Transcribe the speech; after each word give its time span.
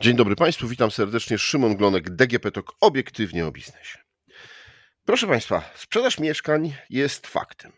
Dzień 0.00 0.16
dobry 0.16 0.36
Państwu, 0.36 0.68
witam 0.68 0.90
serdecznie. 0.90 1.38
Szymon 1.38 1.76
Glonek, 1.76 2.10
DGP 2.10 2.50
TOK, 2.50 2.76
obiektywnie 2.80 3.46
o 3.46 3.52
biznesie. 3.52 3.98
Proszę 5.04 5.26
Państwa, 5.26 5.70
sprzedaż 5.76 6.18
mieszkań 6.18 6.74
jest 6.90 7.26
faktem. 7.26 7.72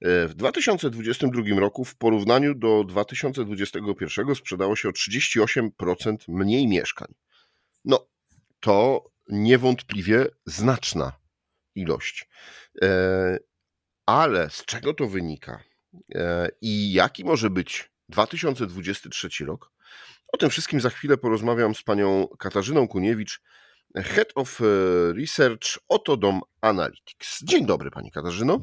W 0.00 0.30
2022 0.34 1.60
roku 1.60 1.84
w 1.84 1.96
porównaniu 1.96 2.54
do 2.54 2.84
2021 2.84 4.34
sprzedało 4.34 4.76
się 4.76 4.88
o 4.88 4.92
38% 4.92 6.16
mniej 6.28 6.68
mieszkań. 6.68 7.14
No, 7.84 8.08
to 8.60 9.04
niewątpliwie 9.28 10.26
znaczna 10.46 11.12
ilość. 11.74 12.28
E, 12.82 13.38
ale 14.06 14.50
z 14.50 14.64
czego 14.64 14.94
to 14.94 15.06
wynika 15.06 15.62
e, 16.14 16.48
i 16.60 16.92
jaki 16.92 17.24
może 17.24 17.50
być 17.50 17.90
2023 18.08 19.44
rok? 19.44 19.76
O 20.36 20.38
tym 20.38 20.50
wszystkim 20.50 20.80
za 20.80 20.90
chwilę 20.90 21.16
porozmawiam 21.16 21.74
z 21.74 21.82
panią 21.82 22.28
Katarzyną 22.38 22.88
Kuniewicz, 22.88 23.42
Head 23.94 24.28
of 24.34 24.60
e, 24.60 24.64
Research 25.12 25.78
Otodom 25.88 26.40
Analytics. 26.60 27.42
Dzień 27.42 27.66
dobry 27.66 27.90
pani 27.90 28.10
Katarzyno. 28.10 28.60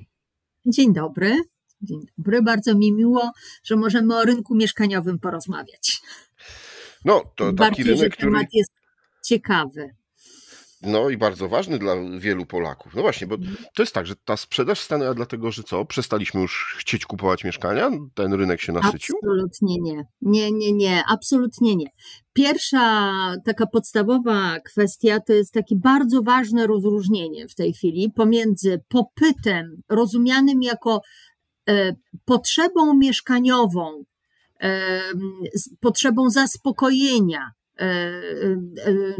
Dzień 0.65 0.93
dobry. 0.93 1.37
Dzień 1.81 1.99
dobry. 2.17 2.41
Bardzo 2.41 2.75
mi 2.75 2.91
miło, 2.91 3.31
że 3.63 3.75
możemy 3.75 4.17
o 4.17 4.23
rynku 4.23 4.55
mieszkaniowym 4.55 5.19
porozmawiać. 5.19 6.01
No, 7.05 7.21
to 7.35 7.45
taki 7.45 7.55
Bardziej, 7.55 7.85
rynek, 7.85 7.99
że 7.99 8.09
który... 8.09 8.31
temat 8.31 8.47
jest 8.53 8.71
ciekawy. 9.25 9.95
No 10.85 11.09
i 11.09 11.17
bardzo 11.17 11.49
ważny 11.49 11.79
dla 11.79 11.95
wielu 12.19 12.45
Polaków. 12.45 12.95
No 12.95 13.01
właśnie, 13.01 13.27
bo 13.27 13.35
Mhm. 13.35 13.55
to 13.75 13.83
jest 13.83 13.93
tak, 13.93 14.05
że 14.05 14.15
ta 14.15 14.37
sprzedaż 14.37 14.79
stanęła 14.79 15.13
dlatego, 15.13 15.51
że 15.51 15.63
co? 15.63 15.85
Przestaliśmy 15.85 16.41
już 16.41 16.75
chcieć 16.79 17.05
kupować 17.05 17.43
mieszkania? 17.43 17.89
Ten 18.13 18.33
rynek 18.33 18.61
się 18.61 18.71
nasycił? 18.71 19.15
Absolutnie 19.23 19.77
nie. 19.81 20.05
Nie, 20.21 20.51
nie, 20.51 20.71
nie, 20.73 21.03
absolutnie 21.09 21.75
nie. 21.75 21.87
Pierwsza 22.33 23.11
taka 23.45 23.67
podstawowa 23.67 24.59
kwestia 24.59 25.19
to 25.19 25.33
jest 25.33 25.53
takie 25.53 25.75
bardzo 25.75 26.21
ważne 26.21 26.67
rozróżnienie 26.67 27.47
w 27.47 27.55
tej 27.55 27.73
chwili 27.73 28.11
pomiędzy 28.11 28.81
popytem 28.87 29.81
rozumianym 29.89 30.63
jako 30.63 31.01
e, 31.69 31.95
potrzebą 32.25 32.93
mieszkaniową, 32.97 34.03
e, 34.61 35.01
potrzebą 35.79 36.29
zaspokojenia, 36.29 37.51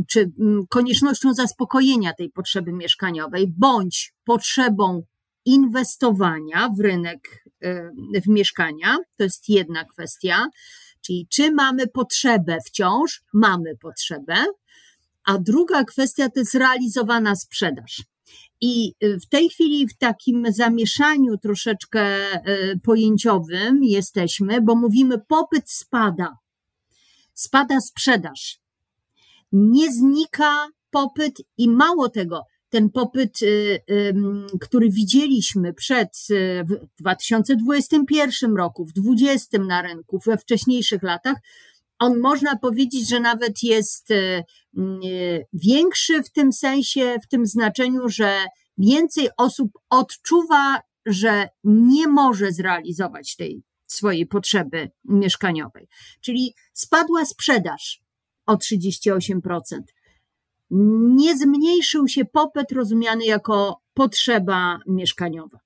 czy 0.08 0.32
mm, 0.40 0.68
koniecznością 0.70 1.34
zaspokojenia 1.34 2.14
tej 2.14 2.30
potrzeby 2.30 2.74
mieszkaniowej, 2.74 3.54
bądź 3.58 4.14
potrzebą 4.26 5.04
inwestowania 5.46 6.70
w 6.78 6.80
rynek, 6.80 7.46
e, 7.62 7.92
w 8.22 8.28
mieszkania. 8.28 8.98
To 9.18 9.24
jest 9.24 9.50
jedna 9.50 9.86
kwestia. 9.86 10.46
Czyli 11.02 11.28
czy 11.30 11.52
mamy 11.52 11.88
potrzebę 11.88 12.58
wciąż? 12.66 13.22
Mamy 13.34 13.78
potrzebę. 13.78 14.36
A 15.26 15.38
druga 15.38 15.84
kwestia 15.84 16.30
to 16.30 16.40
jest 16.40 16.56
realizowana 16.56 17.36
sprzedaż. 17.36 18.04
I 18.62 18.94
w 19.02 19.30
tej 19.30 19.50
chwili 19.50 19.88
w 19.88 19.98
takim 19.98 20.46
zamieszaniu 20.50 21.38
troszeczkę 21.38 22.06
pojęciowym 22.84 23.84
jesteśmy, 23.84 24.62
bo 24.62 24.76
mówimy 24.76 25.20
popyt 25.28 25.72
spada. 25.72 26.38
Spada 27.34 27.82
sprzedaż. 27.82 28.60
Nie 29.52 29.92
znika 29.92 30.68
popyt 30.92 31.42
i 31.58 31.70
mało 31.70 32.10
tego, 32.10 32.46
ten 32.70 32.90
popyt, 32.90 33.42
y, 33.42 33.80
który 34.62 34.90
widzieliśmy 34.90 35.74
przed 35.74 36.10
y, 36.30 36.64
w 36.64 37.02
2021 37.02 38.56
roku, 38.56 38.86
w 38.86 38.94
2020 38.94 39.58
na 39.58 39.82
rynku, 39.82 40.20
we 40.26 40.38
wcześniejszych 40.38 41.04
latach, 41.04 41.38
on 42.00 42.20
można 42.20 42.56
powiedzieć, 42.56 43.10
że 43.10 43.20
nawet 43.20 43.64
jest 43.64 44.12
y, 44.12 44.44
y, 45.06 45.46
większy 45.54 46.24
w 46.24 46.32
tym 46.32 46.54
sensie, 46.54 47.16
w 47.24 47.28
tym 47.28 47.46
znaczeniu, 47.46 48.10
że 48.10 48.38
więcej 48.78 49.30
osób 49.38 49.72
odczuwa, 49.90 50.82
że 51.06 51.50
nie 51.64 52.08
może 52.08 52.52
zrealizować 52.52 53.36
tej 53.36 53.64
swojej 53.94 54.26
potrzeby 54.26 54.92
mieszkaniowej. 55.06 55.88
Czyli 56.22 56.54
spadła 56.74 57.26
sprzedaż 57.26 58.02
o 58.46 58.56
38%. 58.56 59.40
Nie 61.16 61.38
zmniejszył 61.38 62.08
się 62.08 62.26
popyt 62.26 62.72
rozumiany 62.72 63.26
jako 63.26 63.82
potrzeba 63.94 64.80
mieszkaniowa. 64.88 65.60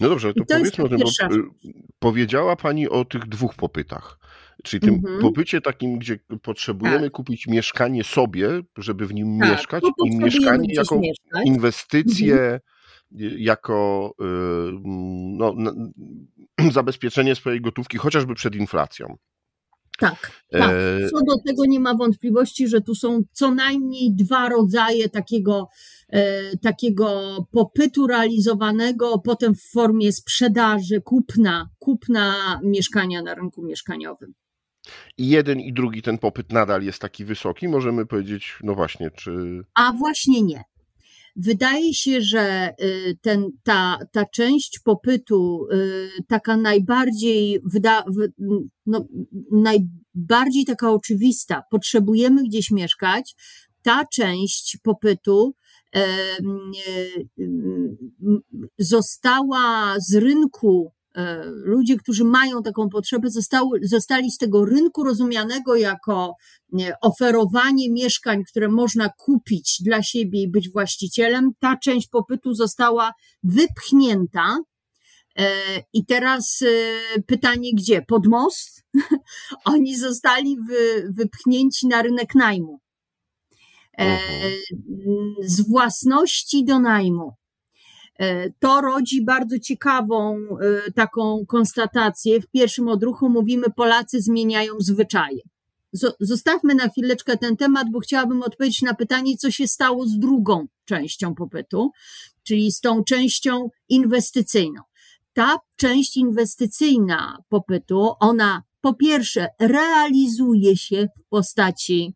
No 0.00 0.08
dobrze, 0.08 0.28
ale 0.28 0.34
to, 0.34 0.40
to 0.44 0.54
powiedzmy 0.58 0.84
o 0.84 0.88
tym, 0.88 1.40
y, 1.64 1.72
powiedziała 1.98 2.56
Pani 2.56 2.88
o 2.88 3.04
tych 3.04 3.26
dwóch 3.28 3.54
popytach. 3.54 4.18
Czyli 4.64 4.80
tym 4.80 4.94
Mhm. 4.94 5.20
popycie 5.20 5.60
takim, 5.60 5.98
gdzie 5.98 6.18
potrzebujemy 6.42 7.00
Tak. 7.02 7.12
kupić 7.12 7.46
mieszkanie 7.46 8.04
sobie, 8.04 8.48
żeby 8.78 9.06
w 9.06 9.14
nim 9.14 9.38
Tak, 9.40 9.50
mieszkać, 9.50 9.84
i 10.04 10.16
mieszkanie 10.16 10.74
jako 10.74 10.98
mieszkać. 10.98 11.46
inwestycję, 11.46 12.34
Mhm. 12.34 12.60
Jako 13.38 14.14
y, 14.20 14.24
no, 14.84 15.54
zabezpieczenie 16.72 17.34
swojej 17.34 17.60
gotówki, 17.60 17.98
chociażby 17.98 18.34
przed 18.34 18.54
inflacją. 18.54 19.16
Tak, 19.98 20.30
tak. 20.50 20.70
E, 20.70 21.08
Co 21.10 21.18
do 21.18 21.34
tego 21.46 21.64
nie 21.66 21.80
ma 21.80 21.94
wątpliwości, 21.94 22.68
że 22.68 22.80
tu 22.80 22.94
są 22.94 23.22
co 23.32 23.50
najmniej 23.50 24.14
dwa 24.14 24.48
rodzaje 24.48 25.08
takiego, 25.08 25.68
e, 26.08 26.56
takiego 26.56 27.36
popytu 27.50 28.06
realizowanego, 28.06 29.18
potem 29.18 29.54
w 29.54 29.62
formie 29.62 30.12
sprzedaży, 30.12 31.00
kupna, 31.00 31.68
kupna 31.78 32.60
mieszkania 32.64 33.22
na 33.22 33.34
rynku 33.34 33.62
mieszkaniowym. 33.62 34.34
I 35.18 35.28
jeden 35.28 35.60
i 35.60 35.72
drugi 35.72 36.02
ten 36.02 36.18
popyt 36.18 36.52
nadal 36.52 36.82
jest 36.82 36.98
taki 36.98 37.24
wysoki, 37.24 37.68
możemy 37.68 38.06
powiedzieć, 38.06 38.58
no 38.62 38.74
właśnie, 38.74 39.10
czy 39.10 39.60
A 39.74 39.92
właśnie 39.92 40.42
nie. 40.42 40.64
Wydaje 41.36 41.94
się, 41.94 42.20
że 42.22 42.74
y, 42.80 43.18
ten, 43.22 43.50
ta, 43.62 43.98
ta 44.12 44.24
część 44.24 44.78
popytu, 44.84 45.66
y, 45.72 46.08
taka 46.28 46.56
najbardziej, 46.56 47.60
wyda, 47.64 48.04
wy- 48.08 48.32
no, 48.86 49.06
najbardziej 49.52 50.64
taka 50.64 50.92
oczywista, 50.92 51.62
potrzebujemy 51.70 52.42
gdzieś 52.42 52.70
mieszkać, 52.70 53.34
ta 53.82 54.04
część 54.12 54.78
popytu 54.82 55.54
em, 55.92 56.72
została 58.78 59.94
z 59.98 60.14
rynku, 60.14 60.92
ludzie, 61.64 61.96
którzy 61.96 62.24
mają 62.24 62.62
taką 62.62 62.88
potrzebę, 62.88 63.30
zostały, 63.30 63.80
zostali 63.82 64.30
z 64.30 64.38
tego 64.38 64.64
rynku 64.64 65.04
rozumianego 65.04 65.76
jako 65.76 66.34
nie, 66.72 66.92
oferowanie 67.00 67.90
mieszkań, 67.92 68.44
które 68.44 68.68
można 68.68 69.08
kupić 69.08 69.82
dla 69.82 70.02
siebie 70.02 70.42
i 70.42 70.50
być 70.50 70.70
właścicielem, 70.70 71.50
ta 71.60 71.76
część 71.76 72.08
popytu 72.08 72.54
została 72.54 73.12
wypchnięta. 73.42 74.58
E, 75.38 75.50
I 75.92 76.06
teraz 76.06 76.62
e, 76.62 77.22
pytanie, 77.22 77.70
gdzie? 77.74 78.02
Pod 78.02 78.26
most? 78.26 78.84
Oni 79.64 79.96
zostali 79.96 80.56
wy, 80.68 81.08
wypchnięci 81.10 81.86
na 81.86 82.02
rynek 82.02 82.34
najmu. 82.34 82.80
E, 83.98 84.18
Mhm. 85.06 85.34
Z 85.42 85.68
własności 85.68 86.64
do 86.64 86.78
najmu. 86.78 87.32
E, 88.18 88.50
To 88.50 88.80
rodzi 88.80 89.24
bardzo 89.24 89.58
ciekawą 89.58 90.36
e, 90.86 90.92
taką 90.92 91.44
konstatację. 91.48 92.40
W 92.40 92.46
pierwszym 92.46 92.88
odruchu 92.88 93.28
mówimy, 93.28 93.66
Polacy 93.76 94.20
zmieniają 94.22 94.72
zwyczaje. 94.78 95.40
Zo- 95.96 96.12
Zostawmy 96.20 96.74
na 96.74 96.88
chwileczkę 96.88 97.36
ten 97.36 97.56
temat, 97.56 97.90
bo 97.90 98.00
chciałabym 98.00 98.42
odpowiedzieć 98.42 98.82
na 98.82 98.94
pytanie, 98.94 99.36
co 99.36 99.50
się 99.50 99.66
stało 99.68 100.06
z 100.06 100.18
drugą 100.18 100.66
częścią 100.84 101.34
popytu, 101.34 101.90
czyli 102.42 102.72
z 102.72 102.80
tą 102.80 103.04
częścią 103.04 103.68
inwestycyjną. 103.88 104.80
Ta 105.32 105.56
część 105.76 106.16
inwestycyjna 106.16 107.38
popytu, 107.48 108.12
ona 108.20 108.62
po 108.80 108.94
pierwsze 108.94 109.48
realizuje 109.60 110.76
się 110.76 111.08
w 111.16 111.28
postaci, 111.28 112.14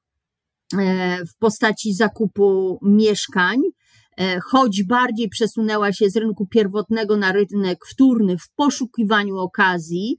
e, 0.78 1.24
w 1.26 1.36
postaci 1.38 1.94
zakupu 1.94 2.78
mieszkań, 2.82 3.60
choć 4.50 4.82
bardziej 4.82 5.28
przesunęła 5.28 5.92
się 5.92 6.10
z 6.10 6.16
rynku 6.16 6.46
pierwotnego 6.46 7.16
na 7.16 7.32
rynek 7.32 7.86
wtórny 7.86 8.38
w 8.38 8.50
poszukiwaniu 8.56 9.36
okazji 9.36 10.18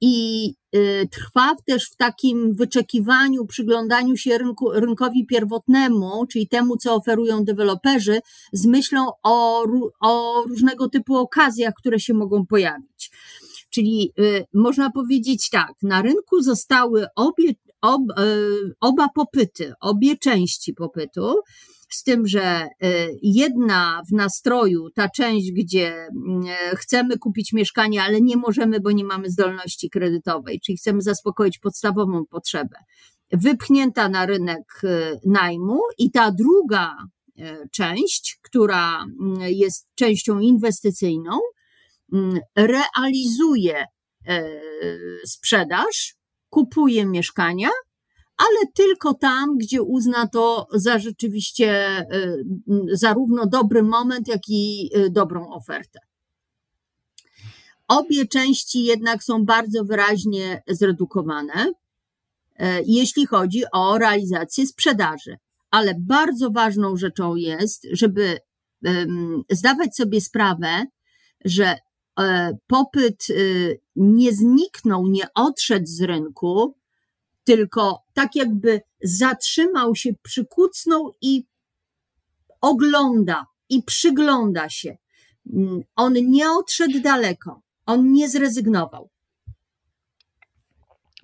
i 0.00 0.48
y, 0.76 1.08
trwa 1.10 1.54
też 1.66 1.90
w 1.90 1.96
takim 1.96 2.54
wyczekiwaniu, 2.54 3.46
przyglądaniu 3.46 4.16
się 4.16 4.38
rynku, 4.38 4.72
rynkowi 4.72 5.26
pierwotnemu, 5.26 6.26
czyli 6.26 6.48
temu, 6.48 6.76
co 6.76 6.94
oferują 6.94 7.44
deweloperzy, 7.44 8.20
z 8.52 8.66
myślą 8.66 9.08
o, 9.22 9.64
o 10.00 10.42
różnego 10.48 10.88
typu 10.88 11.16
okazjach, 11.16 11.74
które 11.74 12.00
się 12.00 12.14
mogą 12.14 12.46
pojawić. 12.46 13.10
Czyli 13.70 14.12
y, 14.18 14.44
można 14.54 14.90
powiedzieć 14.90 15.50
tak, 15.50 15.72
na 15.82 16.02
rynku 16.02 16.42
zostały 16.42 17.06
obie, 17.16 17.52
ob, 17.84 18.02
y, 18.18 18.74
oba 18.80 19.08
popyty, 19.14 19.72
obie 19.80 20.18
części 20.18 20.74
popytu, 20.74 21.34
z 21.88 22.02
tym, 22.02 22.26
że 22.26 22.68
y, 22.84 23.18
jedna 23.22 24.02
w 24.10 24.12
nastroju, 24.12 24.90
ta 24.90 25.08
część, 25.08 25.52
gdzie 25.52 26.06
y, 26.72 26.76
chcemy 26.76 27.18
kupić 27.18 27.52
mieszkanie, 27.52 28.02
ale 28.02 28.20
nie 28.20 28.36
możemy, 28.36 28.80
bo 28.80 28.90
nie 28.90 29.04
mamy 29.04 29.30
zdolności 29.30 29.90
kredytowej, 29.90 30.60
czyli 30.60 30.78
chcemy 30.78 31.02
zaspokoić 31.02 31.58
podstawową 31.58 32.24
potrzebę. 32.26 32.76
wypchnięta 33.32 34.08
na 34.08 34.26
rynek 34.26 34.82
najmu 35.26 35.80
i 35.98 36.10
ta 36.10 36.30
druga 36.30 36.96
część, 37.72 38.38
która 38.42 39.02
mm, 39.02 39.40
jest 39.40 39.88
częścią 39.94 40.38
inwestycyjną, 40.38 41.40
mm, 42.12 42.40
realizuje 42.56 43.84
sprzedaż, 45.26 46.16
kupuje 46.54 47.06
mieszkania 47.06 47.68
ale 48.36 48.72
tylko 48.74 49.14
tam, 49.14 49.58
gdzie 49.58 49.82
uzna 49.82 50.26
to 50.26 50.66
za 50.72 50.98
rzeczywiście 50.98 52.00
y, 52.00 52.44
zarówno 52.92 53.46
dobry 53.46 53.82
moment, 53.82 54.28
jak 54.28 54.40
i 54.48 54.90
y, 54.96 55.10
dobrą 55.10 55.50
ofertę. 55.50 55.98
Obie 57.88 58.26
części 58.26 58.84
jednak 58.84 59.24
są 59.24 59.44
bardzo 59.44 59.84
wyraźnie 59.84 60.62
zredukowane, 60.68 61.72
e, 62.56 62.82
jeśli 62.86 63.26
chodzi 63.26 63.62
o 63.72 63.98
realizację 63.98 64.66
sprzedaży. 64.66 65.36
Ale 65.70 65.94
bardzo 65.98 66.50
ważną 66.50 66.96
rzeczą 66.96 67.34
jest, 67.34 67.86
żeby 67.92 68.38
zdawać 69.50 69.96
sobie 69.96 70.20
sprawę, 70.20 70.84
że 71.44 71.66
e, 71.66 71.78
popyt 72.66 73.30
y, 73.30 73.80
nie 73.96 74.32
zniknął, 74.32 75.06
nie 75.06 75.24
odszedł 75.34 75.86
z 75.86 76.00
rynku, 76.02 76.76
tylko 77.44 78.02
tak 78.12 78.36
jakby 78.36 78.80
zatrzymał 79.02 79.94
się, 79.94 80.10
przykucnął 80.22 81.14
i 81.20 81.46
ogląda 82.60 83.46
i 83.68 83.82
przygląda 83.82 84.68
się. 84.68 84.96
Mm, 85.52 85.82
on 85.96 86.14
nie 86.14 86.50
odszedł 86.50 87.00
daleko, 87.00 87.62
on 87.86 88.12
nie 88.12 88.28
zrezygnował. 88.28 89.10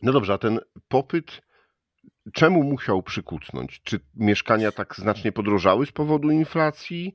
No 0.03 0.13
dobrze, 0.13 0.33
a 0.33 0.39
ten 0.39 0.61
popyt 0.89 1.43
czemu 2.33 2.63
musiał 2.63 3.03
przykucnąć? 3.03 3.81
Czy 3.85 4.01
mieszkania 4.15 4.73
tak 4.73 4.97
znacznie 4.97 5.33
podrożały 5.33 5.87
z 5.87 5.93
powodu 5.93 6.31
inflacji? 6.31 7.15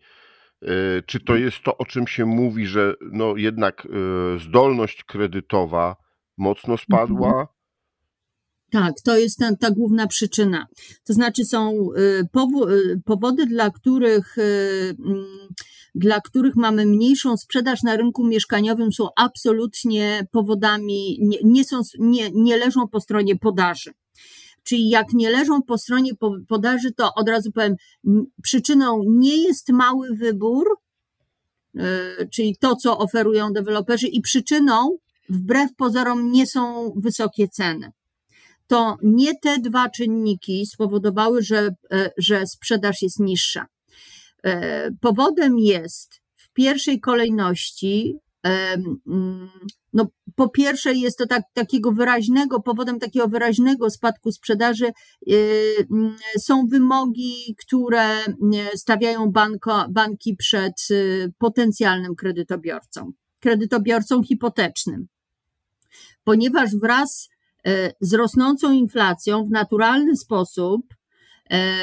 E, 0.66 1.02
czy 1.02 1.20
to 1.20 1.36
jest 1.36 1.58
to, 1.64 1.78
o 1.78 1.86
czym 1.86 2.08
się 2.08 2.26
mówi, 2.26 2.68
że 2.68 2.94
no 3.12 3.38
jednak 3.38 3.86
e, 3.86 3.90
zdolność 4.40 5.04
kredytowa 5.04 5.96
mocno 6.38 6.78
spadła? 6.78 7.28
Mhm. 7.28 7.48
Tak, 8.72 8.94
to 9.04 9.18
jest 9.18 9.40
ta, 9.40 9.56
ta 9.56 9.72
główna 9.72 10.08
przyczyna. 10.08 10.68
To 11.04 11.14
znaczy 11.14 11.46
są 11.46 11.90
y, 11.98 12.02
y, 12.70 13.02
powody, 13.06 13.46
dla 13.46 13.70
których, 13.70 14.38
y, 14.38 14.96
mm, 15.06 15.26
dla 15.96 16.22
których 16.22 16.56
mamy 16.56 16.86
mniejszą 16.86 17.38
sprzedaż 17.38 17.84
na 17.84 17.96
rynku 17.96 18.28
mieszkaniowym 18.28 18.92
są 18.92 19.08
absolutnie 19.16 20.28
powodami, 20.32 21.18
nie, 21.22 21.38
nie, 21.44 21.66
są, 21.66 21.82
nie, 22.00 22.32
nie 22.32 22.58
leżą 22.58 22.88
po 22.88 23.00
stronie 23.00 23.36
podaży. 23.36 23.92
Czyli 24.68 24.90
jak 24.90 25.14
nie 25.14 25.30
leżą 25.30 25.62
po 25.62 25.78
stronie 25.78 26.12
podaży, 26.48 26.92
to 26.92 27.14
od 27.14 27.30
razu 27.30 27.52
powiem, 27.52 27.76
przyczyną 28.44 29.02
nie 29.08 29.38
jest 29.38 29.70
mały 29.70 30.16
wybór, 30.16 30.66
czyli 32.32 32.58
to, 32.58 32.76
co 32.76 32.98
oferują 32.98 33.54
deweloperzy, 33.54 34.08
i 34.08 34.22
przyczyną, 34.22 34.98
wbrew 35.30 35.76
pozorom, 35.76 36.32
nie 36.32 36.48
są 36.48 36.94
wysokie 36.96 37.48
ceny 37.48 37.92
to 38.68 38.98
nie 39.04 39.40
te 39.40 39.60
dwa 39.60 39.90
czynniki 39.90 40.66
spowodowały, 40.66 41.44
że, 41.44 41.70
e, 41.92 42.12
że 42.18 42.48
sprzedaż 42.48 43.02
jest 43.02 43.20
niższa. 43.20 43.66
E, 44.44 44.92
powodem 45.02 45.60
jest 45.60 46.22
w 46.36 46.50
pierwszej 46.54 47.00
kolejności, 47.00 48.18
no, 49.94 50.08
po 50.36 50.50
pierwsze 50.50 50.94
jest 50.94 51.18
to 51.18 51.28
tak, 51.28 51.44
takiego 51.54 51.92
wyraźnego, 51.92 52.62
powodem 52.62 53.00
takiego 53.00 53.28
wyraźnego 53.28 53.90
spadku 53.90 54.32
sprzedaży 54.32 54.86
e, 54.86 54.94
mm, 55.92 56.16
są 56.40 56.68
wymogi, 56.68 57.56
które 57.66 58.08
stawiają 58.76 59.32
banko, 59.32 59.86
banki 59.90 60.36
przed 60.36 60.74
potencjalnym 61.38 62.16
kredytobiorcą, 62.16 63.12
kredytobiorcą 63.40 64.24
hipotecznym. 64.24 65.08
Ponieważ 66.24 66.76
wraz 66.82 67.30
z 68.02 68.14
rosnącą 68.14 68.72
inflacją 68.72 69.46
w 69.46 69.52
naturalny 69.52 70.16
sposób 70.18 70.82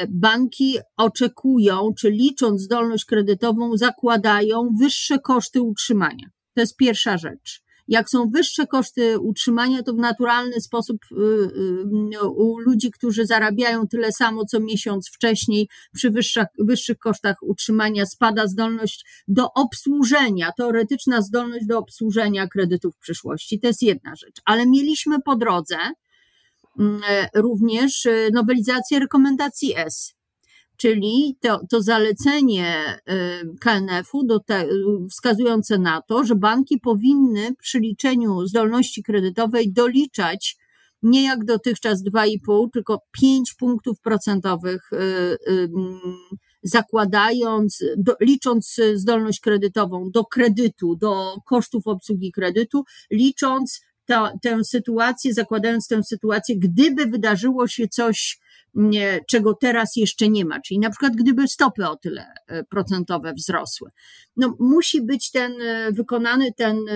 banki 0.09 0.77
oczekują, 0.97 1.89
czy 1.99 2.11
licząc 2.11 2.61
zdolność 2.61 3.05
kredytową, 3.05 3.77
zakładają 3.77 4.69
wyższe 4.79 5.19
koszty 5.19 5.61
utrzymania. 5.61 6.27
To 6.53 6.61
jest 6.61 6.77
pierwsza 6.77 7.17
rzecz. 7.17 7.63
Jak 7.87 8.09
są 8.09 8.29
wyższe 8.29 8.67
koszty 8.67 9.19
utrzymania, 9.19 9.83
to 9.83 9.93
w 9.93 9.97
naturalny 9.97 10.61
sposób 10.61 10.97
y, 11.11 11.15
y, 12.15 12.29
u 12.29 12.59
ludzi, 12.59 12.91
którzy 12.91 13.25
zarabiają 13.25 13.87
tyle 13.87 14.11
samo 14.11 14.45
co 14.45 14.59
miesiąc 14.59 15.09
wcześniej, 15.09 15.69
przy 15.93 16.11
wyższych, 16.11 16.45
wyższych 16.59 16.97
kosztach 16.97 17.37
utrzymania 17.41 18.05
spada 18.05 18.47
zdolność 18.47 19.05
do 19.27 19.53
obsłużenia, 19.53 20.51
teoretyczna 20.57 21.21
zdolność 21.21 21.65
do 21.65 21.79
obsłużenia 21.79 22.47
kredytów 22.47 22.95
w 22.95 22.99
przyszłości. 22.99 23.59
To 23.59 23.67
jest 23.67 23.81
jedna 23.81 24.15
rzecz. 24.15 24.41
Ale 24.45 24.65
mieliśmy 24.65 25.21
po 25.21 25.35
drodze 25.35 25.77
mm, 26.79 27.01
e, 27.09 27.29
również 27.35 28.05
e, 28.05 28.29
nowelizację 28.33 28.99
rekomendacji 28.99 29.73
S 29.77 30.13
czyli 30.77 31.37
to, 31.41 31.59
to 31.69 31.81
zalecenie 31.81 32.99
y, 33.09 33.55
KNF-u 33.59 34.23
do 34.23 34.39
te, 34.39 34.65
wskazujące 35.09 35.77
na 35.77 36.01
to, 36.01 36.23
że 36.23 36.35
banki 36.35 36.79
powinny 36.79 37.55
przy 37.59 37.79
liczeniu 37.79 38.47
zdolności 38.47 39.03
kredytowej 39.03 39.73
doliczać 39.73 40.57
nie 41.03 41.23
jak 41.23 41.45
dotychczas 41.45 42.03
2,5, 42.03 42.67
tylko 42.73 43.01
5 43.11 43.53
punktów 43.53 43.99
procentowych, 43.99 44.93
y, 44.93 44.97
y, 45.47 45.69
zakładając, 46.63 47.83
do, 47.97 48.15
licząc 48.21 48.79
zdolność 48.93 49.39
kredytową 49.39 50.11
do 50.11 50.25
kredytu, 50.25 50.95
do 50.95 51.35
kosztów 51.45 51.87
obsługi 51.87 52.31
kredytu, 52.31 52.83
licząc 53.11 53.81
ta, 54.05 54.33
tę 54.41 54.63
sytuację, 54.63 55.33
zakładając 55.33 55.87
tę 55.87 56.03
sytuację, 56.03 56.55
gdyby 56.59 57.05
wydarzyło 57.05 57.67
się 57.67 57.87
coś 57.87 58.39
czego 59.29 59.53
teraz 59.53 59.95
jeszcze 59.95 60.29
nie 60.29 60.45
ma, 60.45 60.61
czyli 60.61 60.79
na 60.79 60.89
przykład 60.89 61.15
gdyby 61.15 61.47
stopy 61.47 61.87
o 61.87 61.95
tyle 61.95 62.25
e, 62.47 62.63
procentowe 62.63 63.33
wzrosły. 63.33 63.89
No, 64.37 64.55
musi 64.59 65.01
być 65.01 65.31
ten 65.31 65.61
e, 65.61 65.91
wykonany, 65.91 66.53
ten, 66.57 66.77
e, 66.77 66.93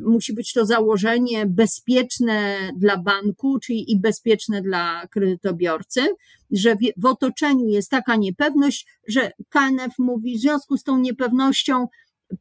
musi 0.00 0.34
być 0.34 0.52
to 0.52 0.66
założenie 0.66 1.46
bezpieczne 1.46 2.56
dla 2.76 2.96
banku, 2.96 3.58
czyli 3.58 3.92
i 3.92 4.00
bezpieczne 4.00 4.62
dla 4.62 5.06
kredytobiorcy, 5.10 6.00
że 6.50 6.74
w, 6.74 6.78
w 6.96 7.06
otoczeniu 7.06 7.66
jest 7.66 7.90
taka 7.90 8.16
niepewność, 8.16 8.86
że 9.08 9.32
KNF 9.48 9.92
mówi 9.98 10.36
w 10.36 10.40
związku 10.40 10.76
z 10.76 10.82
tą 10.82 10.98
niepewnością 10.98 11.88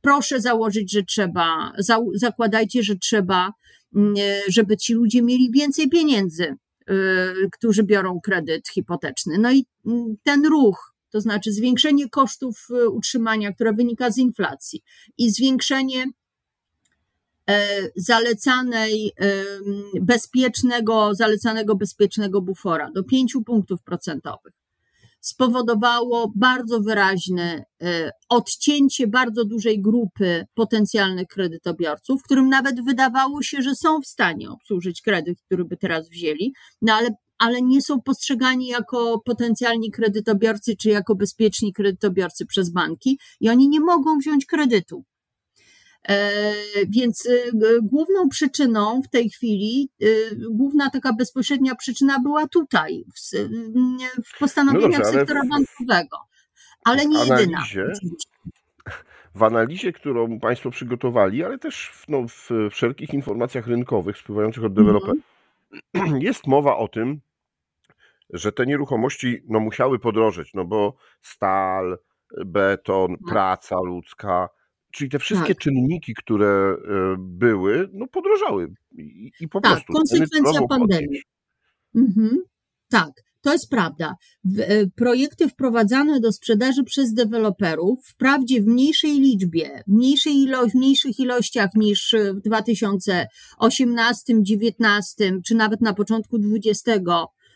proszę 0.01 0.41
założyć, 0.41 0.91
że 0.91 1.03
trzeba, 1.03 1.73
za, 1.77 1.99
zakładajcie, 2.13 2.83
że 2.83 2.95
trzeba, 2.95 3.53
żeby 4.47 4.77
ci 4.77 4.93
ludzie 4.93 5.21
mieli 5.21 5.51
więcej 5.51 5.89
pieniędzy 5.89 6.55
którzy 7.51 7.83
biorą 7.83 8.19
kredyt 8.23 8.67
hipoteczny. 8.69 9.37
No 9.37 9.51
i 9.51 9.65
ten 10.23 10.45
ruch, 10.45 10.93
to 11.09 11.21
znaczy 11.21 11.51
zwiększenie 11.51 12.09
kosztów 12.09 12.67
y, 12.69 12.89
utrzymania, 12.89 13.53
które 13.53 13.73
wynika 13.73 14.11
z 14.11 14.17
inflacji 14.17 14.83
i 15.17 15.31
zwiększenie 15.31 16.05
e, 17.49 17.67
zalecanej 17.95 19.11
bezpiecznego, 20.01 21.15
zalecanego 21.15 21.75
bezpiecznego 21.75 22.41
bufora 22.41 22.91
do 22.91 23.03
5 23.03 23.37
punktów 23.45 23.83
procentowych 23.83 24.66
spowodowało 25.19 26.31
bardzo 26.35 26.81
wyraźne 26.81 27.63
e, 27.81 28.11
odcięcie 28.29 29.07
bardzo 29.07 29.45
dużej 29.45 29.81
grupy 29.81 30.45
potencjalnych 30.53 31.27
kredytobiorców, 31.27 32.23
którym 32.23 32.49
nawet 32.49 32.85
wydawało 32.85 33.41
się, 33.41 33.61
że 33.61 33.75
są 33.75 34.01
w 34.01 34.07
stanie 34.07 34.49
obsłużyć 34.49 35.01
kredyt, 35.01 35.41
który 35.45 35.65
by 35.65 35.77
teraz 35.77 36.09
wzięli, 36.09 36.53
no 36.81 36.93
ale, 36.93 37.09
ale 37.37 37.61
nie 37.61 37.81
są 37.81 38.01
postrzegani 38.01 38.67
jako 38.67 39.21
potencjalni 39.25 39.91
kredytobiorcy 39.91 40.75
czy 40.75 40.89
jako 40.89 41.15
bezpieczni 41.15 41.73
kredytobiorcy 41.73 42.45
przez 42.45 42.69
banki 42.69 43.19
i 43.39 43.49
oni 43.49 43.69
nie 43.69 43.79
mogą 43.79 44.17
wziąć 44.17 44.45
kredytu. 44.45 45.03
E, 46.09 46.41
więc 46.89 47.25
e, 47.25 47.51
główną 47.81 48.29
przyczyną 48.29 49.01
w 49.01 49.09
tej 49.09 49.29
chwili, 49.29 49.89
e, 50.01 50.05
główna 50.49 50.89
taka 50.89 51.13
bezpośrednia 51.13 51.75
przyczyna 51.75 52.19
była 52.19 52.47
tutaj, 52.47 53.05
w, 53.15 53.19
w 54.25 54.39
postanowieniach 54.39 54.91
no 54.91 54.97
dobrze, 54.97 55.19
sektora 55.19 55.41
bankowego, 55.49 56.17
ale 56.85 57.05
nie 57.05 57.19
jedyna. 57.19 57.63
W 59.35 59.43
analizie, 59.43 59.93
którą 59.93 60.39
Państwo 60.39 60.71
przygotowali, 60.71 61.43
ale 61.43 61.57
też 61.57 61.91
w, 61.93 62.07
no, 62.07 62.27
w 62.27 62.49
wszelkich 62.71 63.13
informacjach 63.13 63.67
rynkowych 63.67 64.17
spływających 64.17 64.63
od 64.63 64.73
deweloperów, 64.73 65.23
mm. 65.93 66.21
jest 66.27 66.47
mowa 66.47 66.77
o 66.77 66.87
tym, 66.87 67.19
że 68.29 68.51
te 68.51 68.65
nieruchomości 68.65 69.43
no, 69.47 69.59
musiały 69.59 69.99
podrożeć, 69.99 70.53
no 70.53 70.65
bo 70.65 70.95
stal, 71.21 71.97
beton, 72.45 73.17
tak. 73.17 73.27
praca 73.29 73.75
ludzka, 73.81 74.49
Czyli 74.91 75.09
te 75.09 75.19
wszystkie 75.19 75.55
tak. 75.55 75.57
czynniki, 75.57 76.13
które 76.13 76.47
e, 76.47 77.15
były, 77.19 77.89
no 77.93 78.07
podrożały 78.07 78.73
i, 78.97 79.31
i 79.39 79.47
po 79.47 79.61
tak, 79.61 79.71
prostu. 79.71 79.93
konsekwencja 79.93 80.61
pandemii. 80.69 81.21
Mhm. 81.95 82.37
Tak. 82.89 83.11
to 83.41 83.53
jest 83.53 83.69
prawda. 83.69 84.15
E, 84.57 84.87
projekty 84.87 85.49
wprowadzane 85.49 86.19
do 86.19 86.31
sprzedaży 86.31 86.83
przez 86.83 87.13
deweloperów, 87.13 87.99
wprawdzie 88.07 88.61
w 88.61 88.65
mniejszej 88.65 89.11
liczbie, 89.19 89.83
w, 89.87 89.91
mniejszej 89.91 90.33
ilo- 90.33 90.69
w 90.69 90.75
mniejszych 90.75 91.19
ilościach 91.19 91.69
niż 91.75 92.15
w 92.33 92.41
2018, 92.41 94.33
2019 94.33 95.31
czy 95.45 95.55
nawet 95.55 95.81
na 95.81 95.93
początku 95.93 96.39
2020 96.39 96.91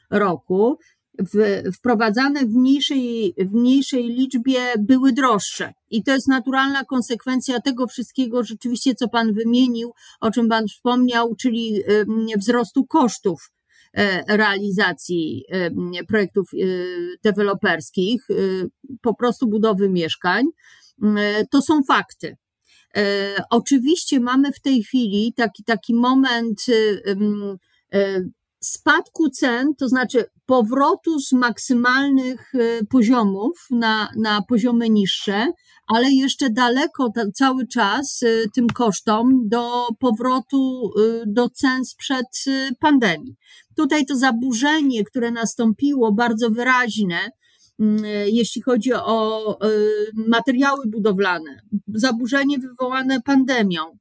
roku, 0.10 0.78
w, 1.20 1.64
wprowadzane 1.76 2.46
w 2.46 2.54
mniejszej, 2.54 3.34
w 3.38 3.54
mniejszej 3.54 4.04
liczbie 4.04 4.60
były 4.80 5.12
droższe. 5.12 5.74
I 5.90 6.04
to 6.04 6.12
jest 6.12 6.28
naturalna 6.28 6.86
konsekwencja 6.86 7.62
tego 7.62 7.88
wszystkiego, 7.88 8.44
rzeczywiście, 8.44 8.96
co 8.96 9.10
Pan 9.10 9.34
wymienił, 9.34 9.92
o 10.22 10.32
czym 10.32 10.50
Pan 10.50 10.68
wspomniał, 10.68 11.36
czyli 11.36 11.82
wzrostu 12.38 12.86
kosztów 12.86 13.52
e, 13.94 14.38
realizacji 14.38 15.44
projektów 16.08 16.50
e, 16.54 16.58
deweloperskich, 17.24 18.30
e, 18.30 18.34
po 19.02 19.16
prostu 19.16 19.48
budowy 19.48 19.90
mieszkań. 19.90 20.46
To 21.52 21.62
są 21.62 21.84
fakty. 21.84 22.38
Oczywiście 23.50 24.20
mamy 24.20 24.52
w 24.52 24.62
tej 24.62 24.84
chwili 24.84 25.34
taki, 25.36 25.64
taki 25.64 25.96
moment 25.96 26.66
spadku 28.64 29.30
cen, 29.30 29.76
to 29.76 29.88
znaczy 29.90 30.26
powrotu 30.52 31.20
z 31.20 31.32
maksymalnych 31.32 32.56
y, 32.56 32.86
poziomów 32.90 33.68
na, 33.70 34.10
na 34.18 34.42
poziomy 34.42 34.90
niższe, 34.90 35.48
ale 35.88 36.12
jeszcze 36.12 36.50
daleko 36.50 37.12
cały 37.34 37.68
czas 37.68 38.24
y, 38.24 38.46
tym 38.56 38.68
kosztom 38.68 39.50
do 39.50 39.88
powrotu 40.00 40.92
y, 41.00 41.24
do 41.28 41.50
cen 41.50 41.86
sprzed 41.86 42.26
pandemii. 42.80 43.36
Tutaj 43.76 44.06
to 44.06 44.16
zaburzenie, 44.16 45.04
które 45.04 45.32
nastąpiło, 45.32 46.12
bardzo 46.12 46.50
wyraźne, 46.50 47.20
mm, 47.80 48.04
jeśli 48.26 48.62
chodzi 48.62 48.94
o 48.94 49.58
materiały 50.16 50.84
budowlane, 50.88 51.62
zaburzenie 51.88 52.60
wywołane 52.60 53.22
pandemią, 53.22 53.82
E, 53.82 54.01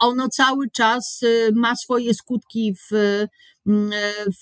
ono 0.00 0.28
cały 0.28 0.70
czas 0.70 1.20
e, 1.22 1.52
ma 1.54 1.76
swoje 1.76 2.14
skutki 2.14 2.74
w, 2.74 2.94
e, 2.94 3.28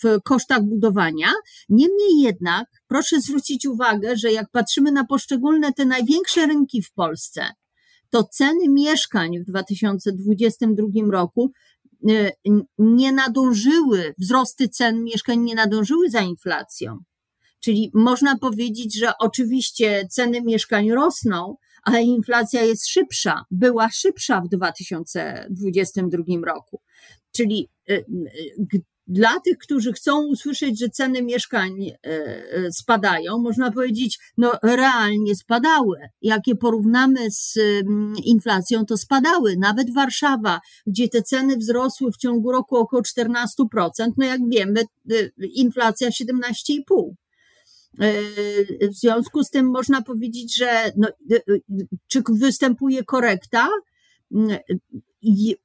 w 0.03 0.23
kosztach 0.25 0.63
budowania. 0.63 1.29
Niemniej 1.69 2.21
jednak, 2.21 2.67
proszę 2.87 3.21
zwrócić 3.21 3.67
uwagę, 3.67 4.17
że 4.17 4.33
jak 4.33 4.51
patrzymy 4.51 4.93
na 4.93 5.05
poszczególne 5.05 5.73
te 5.73 5.85
największe 5.85 6.47
rynki 6.47 6.83
w 6.83 6.93
Polsce, 6.93 7.47
to 8.11 8.25
ceny 8.25 8.69
mieszkań 8.69 9.39
w 9.39 9.45
2022 9.45 10.87
roku 11.11 11.53
nie 12.79 13.13
nadążyły, 13.13 14.15
wzrosty 14.19 14.69
cen 14.69 15.05
mieszkań 15.05 15.41
nie 15.41 15.55
nadążyły 15.55 16.11
za 16.11 16.21
inflacją. 16.21 16.99
Czyli 17.61 17.91
można 17.95 18.39
powiedzieć, 18.39 18.99
że 18.99 19.13
oczywiście 19.19 20.07
ceny 20.11 20.43
mieszkań 20.43 20.91
rosną, 20.91 21.57
ale 21.89 22.03
inflacja 22.03 22.63
jest 22.63 22.89
szybsza, 22.89 23.45
była 23.51 23.89
szybsza 23.91 24.41
w 24.41 24.49
2022 24.49 26.25
roku. 26.47 26.81
Czyli 27.33 27.69
y, 27.91 28.05
y, 28.75 28.83
dla 29.07 29.41
tych, 29.41 29.59
którzy 29.59 29.93
chcą 29.93 30.27
usłyszeć, 30.27 30.79
że 30.79 30.89
ceny 30.89 31.23
mieszkań 31.23 31.83
y, 31.83 32.73
spadają, 32.73 33.39
można 33.39 33.73
powiedzieć, 33.73 34.19
no 34.37 34.53
realnie 34.63 35.35
spadały. 35.35 35.99
Jak 36.23 36.47
je 36.47 36.57
porównamy 36.57 37.31
z 37.31 37.57
mm, 37.57 38.15
inflacją, 38.25 38.87
to 38.87 38.97
spadały. 38.97 39.57
Nawet 39.57 39.95
Warszawa, 39.95 40.61
gdzie 40.87 41.09
te 41.09 41.23
ceny 41.23 41.57
wzrosły 41.57 42.13
w 42.13 42.17
ciągu 42.17 42.53
roku 42.53 42.77
około 42.77 43.03
14%, 43.03 43.45
no 44.17 44.27
jak 44.27 44.41
wiemy, 44.51 44.83
inflacja 45.55 46.09
17,5%. 46.09 47.13
W 48.91 48.95
związku 48.95 49.45
z 49.45 49.51
tym 49.51 49.67
można 49.67 50.03
powiedzieć, 50.03 50.57
że 50.57 50.93
no, 50.97 51.09
czy 52.09 52.23
występuje 52.29 53.05
korekta? 53.05 53.69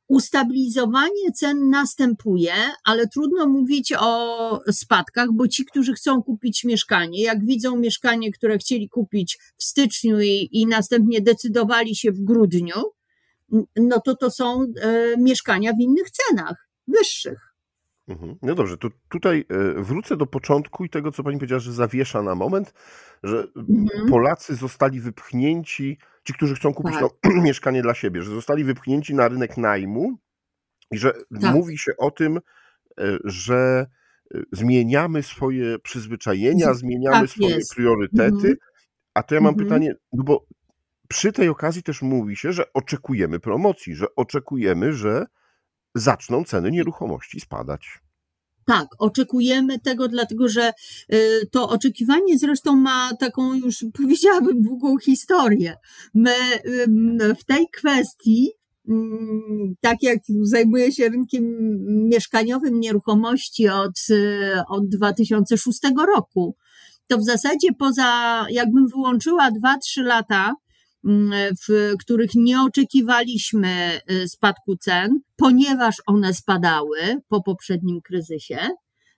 Ustabilizowanie 0.08 1.32
cen 1.36 1.70
następuje, 1.70 2.54
ale 2.86 3.08
trudno 3.08 3.48
mówić 3.48 3.94
o 4.00 4.60
spadkach, 4.72 5.28
bo 5.34 5.48
ci, 5.48 5.66
którzy 5.66 5.94
chcą 5.94 6.24
kupić 6.24 6.64
mieszkanie, 6.64 7.22
jak 7.22 7.46
widzą 7.46 7.78
mieszkanie, 7.78 8.32
które 8.32 8.58
chcieli 8.58 8.90
kupić 8.90 9.40
w 9.58 9.64
styczniu 9.64 10.22
i, 10.22 10.50
i 10.52 10.68
następnie 10.68 11.22
decydowali 11.22 11.96
się 11.96 12.12
w 12.12 12.24
grudniu, 12.24 12.84
no 13.76 14.00
to 14.00 14.16
to 14.16 14.32
są 14.32 14.62
e, 14.62 15.18
mieszkania 15.18 15.74
w 15.74 15.80
innych 15.80 16.08
cenach, 16.12 16.70
wyższych. 16.88 17.53
Mhm. 18.08 18.36
No 18.42 18.56
dobrze, 18.56 18.78
to 18.78 18.90
tutaj 19.10 19.46
e, 19.50 19.84
wrócę 19.84 20.18
do 20.18 20.26
początku 20.26 20.86
i 20.86 20.90
tego, 20.90 21.12
co 21.12 21.24
pani 21.24 21.38
powiedziała, 21.38 21.60
że 21.60 21.74
zawiesza 21.74 22.22
na 22.22 22.36
moment, 22.36 22.74
że 23.24 23.48
mhm. 23.56 24.10
Polacy 24.10 24.56
zostali 24.56 25.00
wypchnięci, 25.00 25.98
ci, 26.24 26.34
którzy 26.34 26.56
chcą 26.56 26.74
kupić 26.74 26.94
tak. 26.94 27.04
no, 27.24 27.42
mieszkanie 27.42 27.82
dla 27.82 27.94
siebie, 27.94 28.22
że 28.22 28.32
zostali 28.32 28.64
wypchnięci 28.64 29.16
na 29.16 29.28
rynek 29.28 29.58
najmu 29.58 30.18
i 30.92 30.98
że 30.98 31.14
tak. 31.42 31.56
mówi 31.56 31.78
się 31.78 31.92
o 31.98 32.12
tym, 32.12 32.38
e, 32.38 33.18
że 33.24 33.88
e, 34.36 34.40
zmieniamy 34.52 35.24
swoje 35.24 35.80
przyzwyczajenia, 35.80 36.74
zmieniamy 36.74 37.20
tak 37.20 37.30
swoje 37.30 37.56
jest. 37.56 37.76
priorytety. 37.76 38.34
Mhm. 38.34 38.56
A 39.14 39.24
to 39.24 39.36
ja 39.36 39.42
mam 39.42 39.54
mhm. 39.54 39.68
pytanie, 39.68 39.96
no 40.14 40.24
bo 40.24 40.46
przy 41.08 41.32
tej 41.32 41.50
okazji 41.50 41.84
też 41.84 42.02
mówi 42.02 42.36
się, 42.36 42.54
że 42.54 42.74
oczekujemy 42.74 43.40
promocji, 43.40 43.96
że 43.96 44.16
oczekujemy, 44.16 44.94
że 44.94 45.26
zaczną 45.96 46.44
ceny 46.44 46.72
nieruchomości 46.72 47.40
spadać. 47.40 48.00
Tak, 48.66 48.88
oczekujemy 49.00 49.80
tego, 49.80 50.08
dlatego 50.08 50.50
że 50.50 50.74
y, 51.14 51.48
to 51.52 51.70
oczekiwanie 51.70 52.38
zresztą 52.38 52.76
ma 52.76 53.10
taką 53.20 53.54
już 53.54 53.86
powiedziałabym 53.94 54.62
długą 54.62 54.98
historię. 54.98 55.78
My 56.14 56.36
w 57.40 57.44
tej 57.46 57.68
kwestii, 57.74 58.52
tak 59.82 60.04
jak 60.04 60.20
zajmuję 60.42 60.92
się 60.92 61.10
rynkiem 61.10 61.44
mieszkaniowym 62.10 62.80
nieruchomości 62.80 63.70
od, 63.70 64.00
y, 64.10 64.54
od 64.70 64.90
2006 64.90 65.80
roku, 66.08 66.56
to 67.08 67.18
w 67.18 67.24
zasadzie 67.24 67.74
poza, 67.80 68.46
jakbym 68.50 68.88
wyłączyła 68.88 69.52
2-3 69.52 70.04
lata, 70.04 70.56
w 71.68 71.94
których 72.00 72.36
nie 72.36 72.62
oczekiwaliśmy 72.62 74.02
y, 74.12 74.28
spadku 74.28 74.78
cen, 74.78 75.20
ponieważ 75.36 75.96
one 76.06 76.34
spadały 76.34 76.98
po 77.28 77.44
poprzednim 77.44 78.02
kryzysie, 78.02 78.70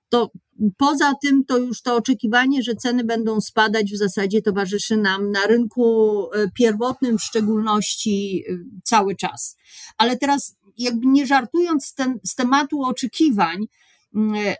to 0.09 0.31
poza 0.77 1.13
tym 1.21 1.45
to 1.45 1.57
już 1.57 1.81
to 1.81 1.95
oczekiwanie, 1.95 2.63
że 2.63 2.75
ceny 2.75 3.03
będą 3.03 3.41
spadać 3.41 3.91
w 3.91 3.97
zasadzie 3.97 4.41
towarzyszy 4.41 4.97
nam 4.97 5.31
na 5.31 5.47
rynku 5.47 6.23
y, 6.25 6.51
pierwotnym 6.55 7.17
w 7.17 7.23
szczególności 7.23 8.43
y, 8.49 8.65
cały 8.83 9.15
czas. 9.15 9.57
Ale 9.97 10.17
teraz 10.17 10.55
jakby 10.77 11.07
nie 11.07 11.25
żartując 11.25 11.85
z, 11.85 11.93
ten, 11.93 12.19
z 12.23 12.35
tematu 12.35 12.81
oczekiwań, 12.81 13.57
Mm, 13.57 13.67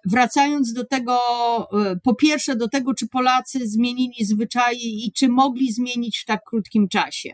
wracając 0.05 0.74
do 0.74 0.85
tego, 0.85 1.17
e, 1.59 1.95
po 2.03 2.15
pierwsze 2.15 2.55
do 2.55 2.69
tego, 2.69 2.93
czy 2.93 3.07
Polacy 3.07 3.67
zmienili 3.67 4.25
zwyczaje 4.25 5.05
i 5.05 5.12
czy 5.15 5.29
mogli 5.29 5.74
zmienić 5.74 6.19
w 6.19 6.25
tak 6.25 6.41
krótkim 6.45 6.88
czasie. 6.88 7.29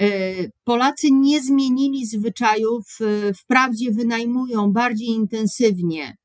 E, 0.00 0.06
Polacy 0.64 1.10
nie 1.12 1.42
zmienili 1.42 2.06
zwyczajów, 2.06 2.98
e, 3.00 3.34
wprawdzie 3.34 3.92
wynajmują 3.92 4.72
bardziej 4.72 5.08
intensywnie, 5.08 6.16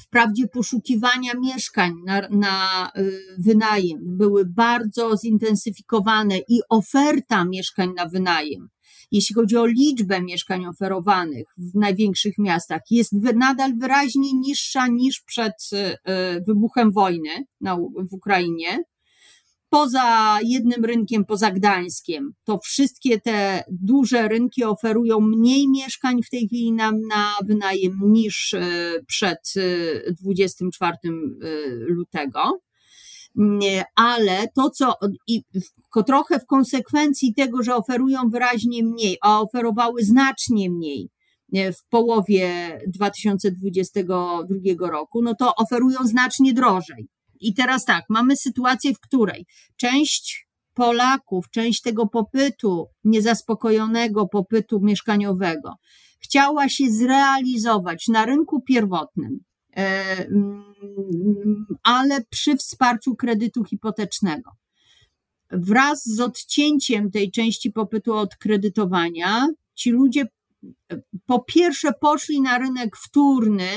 wprawdzie 0.00 0.48
poszukiwania 0.48 1.32
mieszkań 1.34 1.92
na, 2.06 2.28
na 2.30 2.90
wynajem 3.38 3.98
były 4.02 4.46
bardzo 4.46 5.16
zintensyfikowane 5.16 6.38
i 6.38 6.60
oferta 6.68 7.44
mieszkań 7.44 7.92
na 7.96 8.06
wynajem 8.06 8.68
jeśli 9.10 9.34
chodzi 9.34 9.56
o 9.56 9.66
liczbę 9.66 10.22
mieszkań 10.22 10.66
oferowanych 10.66 11.46
w 11.58 11.74
największych 11.74 12.38
miastach, 12.38 12.80
jest 12.90 13.12
nadal 13.34 13.74
wyraźnie 13.78 14.34
niższa 14.34 14.86
niż 14.86 15.20
przed 15.20 15.70
e, 15.72 16.40
wybuchem 16.40 16.92
wojny 16.92 17.44
w 18.10 18.14
Ukrainie. 18.14 18.84
Poza 19.68 20.38
jednym 20.44 20.84
rynkiem, 20.84 21.24
poza 21.24 21.50
Gdańskiem, 21.50 22.32
to 22.44 22.58
wszystkie 22.58 23.20
te 23.20 23.64
duże 23.68 24.28
rynki 24.28 24.64
oferują 24.64 25.20
mniej 25.20 25.68
mieszkań 25.68 26.22
w 26.22 26.30
tej 26.30 26.46
chwili 26.46 26.72
na 26.72 26.92
wynajem 27.44 27.98
niż 28.02 28.54
e, 28.54 28.60
przed 29.06 29.54
24 30.20 30.96
e, 31.04 31.08
lutego 31.88 32.60
ale 33.94 34.48
to, 34.54 34.70
co 34.70 34.94
i 35.26 35.42
trochę 36.06 36.40
w 36.40 36.46
konsekwencji 36.46 37.34
tego, 37.34 37.62
że 37.62 37.76
oferują 37.76 38.30
wyraźnie 38.30 38.84
mniej, 38.84 39.16
a 39.22 39.40
oferowały 39.40 40.04
znacznie 40.04 40.70
mniej 40.70 41.10
w 41.52 41.88
połowie 41.88 42.78
2022 42.86 44.90
roku, 44.90 45.22
no 45.22 45.34
to 45.34 45.54
oferują 45.54 45.98
znacznie 46.04 46.52
drożej. 46.52 47.08
I 47.40 47.54
teraz 47.54 47.84
tak, 47.84 48.04
mamy 48.08 48.36
sytuację, 48.36 48.94
w 48.94 49.00
której 49.00 49.46
część 49.76 50.48
Polaków, 50.74 51.50
część 51.50 51.82
tego 51.82 52.06
popytu, 52.06 52.86
niezaspokojonego 53.04 54.28
popytu 54.28 54.80
mieszkaniowego, 54.80 55.74
chciała 56.20 56.68
się 56.68 56.90
zrealizować 56.90 58.08
na 58.08 58.26
rynku 58.26 58.62
pierwotnym, 58.62 59.40
ale 61.82 62.20
przy 62.30 62.56
wsparciu 62.56 63.16
kredytu 63.16 63.64
hipotecznego. 63.64 64.50
Wraz 65.50 66.04
z 66.04 66.20
odcięciem 66.20 67.10
tej 67.10 67.30
części 67.30 67.70
popytu 67.72 68.14
od 68.14 68.36
kredytowania, 68.36 69.48
ci 69.74 69.90
ludzie 69.90 70.26
po 71.26 71.40
pierwsze 71.40 71.92
poszli 72.00 72.40
na 72.40 72.58
rynek 72.58 72.96
wtórny, 72.96 73.68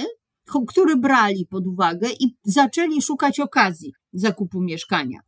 który 0.67 0.97
brali 0.97 1.45
pod 1.45 1.67
uwagę 1.67 2.09
i 2.19 2.35
zaczęli 2.43 3.01
szukać 3.01 3.39
okazji 3.39 3.93
zakupu 4.13 4.61
mieszkania. 4.61 5.19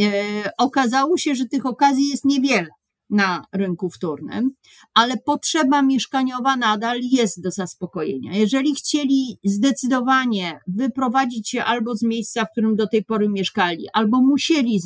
E, 0.00 0.50
okazało 0.58 1.16
się, 1.16 1.34
że 1.34 1.44
tych 1.44 1.66
okazji 1.66 2.08
jest 2.08 2.24
niewiele 2.24 2.68
na 3.10 3.44
rynku 3.52 3.90
wtórnym, 3.90 4.50
ale 4.94 5.16
potrzeba 5.16 5.82
mieszkaniowa 5.82 6.56
nadal 6.56 7.00
jest 7.02 7.42
do 7.42 7.50
zaspokojenia. 7.50 8.36
Jeżeli 8.36 8.74
chcieli 8.74 9.38
zdecydowanie 9.44 10.60
wyprowadzić 10.66 11.48
się 11.48 11.64
albo 11.64 11.96
z 11.96 12.02
miejsca, 12.02 12.44
w 12.44 12.50
którym 12.50 12.76
do 12.76 12.86
tej 12.86 13.04
pory 13.04 13.28
mieszkali, 13.28 13.86
albo 13.92 14.20
musieli 14.20 14.80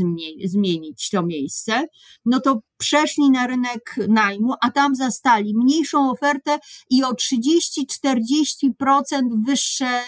zmienić 0.45 1.11
to 1.11 1.27
miejsce, 1.27 1.87
no 2.25 2.41
to 2.41 2.61
przeszli 2.79 3.31
na 3.31 3.47
rynek 3.47 3.97
najmu, 4.09 4.55
a 4.61 4.71
tam 4.71 4.95
zastali 4.95 5.57
mniejszą 5.57 6.11
ofertę 6.11 6.59
i 6.91 7.05
o 7.05 7.13
30-40% 7.13 8.71
wyższe 9.47 10.01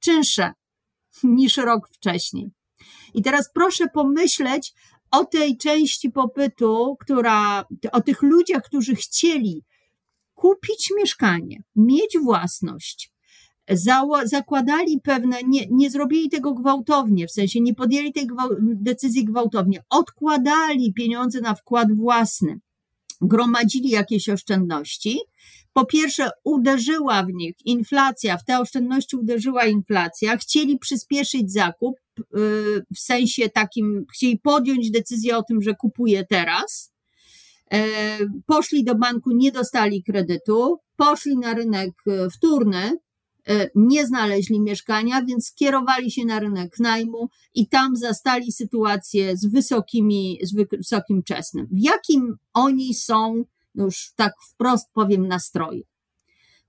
czynsze 0.00 0.52
niż 1.22 1.56
rok 1.56 1.88
wcześniej. 1.92 2.50
I 3.14 3.22
teraz 3.22 3.50
proszę 3.54 3.88
pomyśleć 3.94 4.72
o 5.12 5.24
tej 5.24 5.56
części 5.56 6.10
popytu, 6.10 6.96
która, 7.00 7.64
o 7.92 8.00
tych 8.00 8.22
ludziach, 8.22 8.62
którzy 8.62 8.94
chcieli 8.94 9.62
kupić 10.34 10.92
mieszkanie, 10.96 11.62
mieć 11.76 12.18
własność, 12.22 13.12
zakładali 14.24 15.00
pewne, 15.00 15.36
nie, 15.46 15.66
nie 15.70 15.90
zrobili 15.90 16.30
tego 16.30 16.54
gwałtownie, 16.54 17.26
w 17.26 17.32
sensie 17.32 17.60
nie 17.60 17.74
podjęli 17.74 18.12
tej 18.12 18.28
decyzji 18.60 19.24
gwałtownie, 19.24 19.82
odkładali 19.90 20.92
pieniądze 20.92 21.40
na 21.40 21.54
wkład 21.54 21.92
własny, 21.96 22.60
gromadzili 23.20 23.90
jakieś 23.90 24.28
oszczędności. 24.28 25.18
Po 25.72 25.86
pierwsze, 25.86 26.30
uderzyła 26.44 27.22
w 27.22 27.32
nich 27.32 27.54
inflacja, 27.64 28.38
w 28.38 28.44
te 28.44 28.60
oszczędności 28.60 29.16
uderzyła 29.16 29.64
inflacja, 29.64 30.36
chcieli 30.36 30.78
przyspieszyć 30.78 31.52
zakup, 31.52 32.01
w 32.96 32.98
sensie 32.98 33.48
takim, 33.48 34.06
chcieli 34.14 34.38
podjąć 34.38 34.90
decyzję 34.90 35.36
o 35.36 35.42
tym, 35.42 35.62
że 35.62 35.74
kupuje 35.74 36.26
teraz. 36.26 36.92
E, 37.72 37.88
poszli 38.46 38.84
do 38.84 38.94
banku, 38.94 39.30
nie 39.30 39.52
dostali 39.52 40.02
kredytu, 40.02 40.78
poszli 40.96 41.38
na 41.38 41.54
rynek 41.54 41.90
y, 42.08 42.30
wtórny, 42.30 42.98
E, 43.48 43.70
nie 43.74 44.06
znaleźli 44.06 44.60
mieszkania, 44.60 45.22
więc 45.24 45.46
skierowali 45.46 46.10
się 46.10 46.24
na 46.24 46.40
rynek 46.40 46.78
najmu 46.78 47.28
i 47.54 47.68
tam 47.68 47.96
zastali 47.96 48.52
sytuację 48.52 49.36
z 49.36 49.46
wysokimi, 49.46 50.38
z 50.42 50.54
wysokim 50.54 51.22
czesnym. 51.22 51.66
W 51.66 51.78
jakim 51.78 52.36
oni 52.54 52.94
są, 52.94 53.44
no 53.74 53.84
już 53.84 54.12
tak 54.16 54.32
wprost 54.50 54.92
powiem, 54.92 55.28
nastroju? 55.28 55.82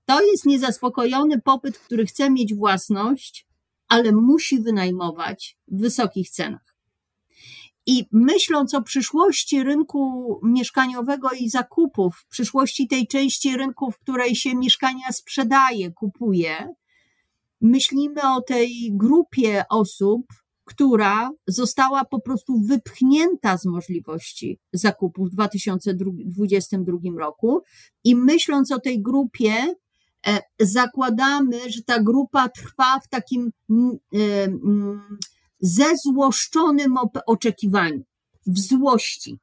To 0.04 0.22
jest 0.22 0.46
niezaspokojony 0.46 1.40
popyt, 1.40 1.78
który 1.78 2.06
chce 2.06 2.30
mieć 2.30 2.54
własność, 2.54 3.46
ale 3.94 4.12
musi 4.12 4.60
wynajmować 4.60 5.58
w 5.68 5.80
wysokich 5.80 6.30
cenach. 6.30 6.76
I 7.86 8.06
myśląc 8.12 8.74
o 8.74 8.82
przyszłości 8.82 9.62
rynku 9.62 10.00
mieszkaniowego 10.42 11.28
i 11.30 11.50
zakupów, 11.50 12.26
przyszłości 12.28 12.88
tej 12.88 13.06
części 13.06 13.56
rynku, 13.56 13.90
w 13.90 13.98
której 13.98 14.36
się 14.36 14.54
mieszkania 14.54 15.12
sprzedaje, 15.12 15.92
kupuje, 15.92 16.74
myślimy 17.60 18.20
o 18.36 18.42
tej 18.42 18.90
grupie 18.92 19.64
osób, 19.70 20.26
która 20.64 21.30
została 21.46 22.04
po 22.04 22.20
prostu 22.20 22.60
wypchnięta 22.60 23.58
z 23.58 23.64
możliwości 23.64 24.58
zakupu 24.72 25.24
w 25.24 25.30
2022 25.30 26.98
roku. 27.18 27.62
I 28.04 28.16
myśląc 28.16 28.72
o 28.72 28.80
tej 28.80 29.02
grupie, 29.02 29.54
zakładamy, 30.60 31.70
że 31.70 31.82
ta 31.82 32.02
grupa 32.02 32.48
trwa 32.48 33.00
w 33.00 33.08
takim 33.08 33.52
e, 33.72 34.18
zezłoszczonym 35.60 36.94
oczekiwaniu, 37.26 38.02
w 38.46 38.58
złości. 38.58 39.38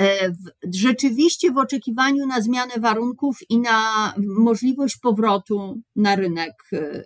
E, 0.00 0.32
rzeczywiście 0.74 1.52
w 1.52 1.58
oczekiwaniu 1.58 2.26
na 2.26 2.40
zmianę 2.40 2.74
warunków 2.80 3.38
i 3.48 3.58
na 3.58 4.12
możliwość 4.18 4.96
powrotu 4.96 5.80
na 5.96 6.16
rynek, 6.16 6.52
e, 6.72 6.78
e, 6.78 7.04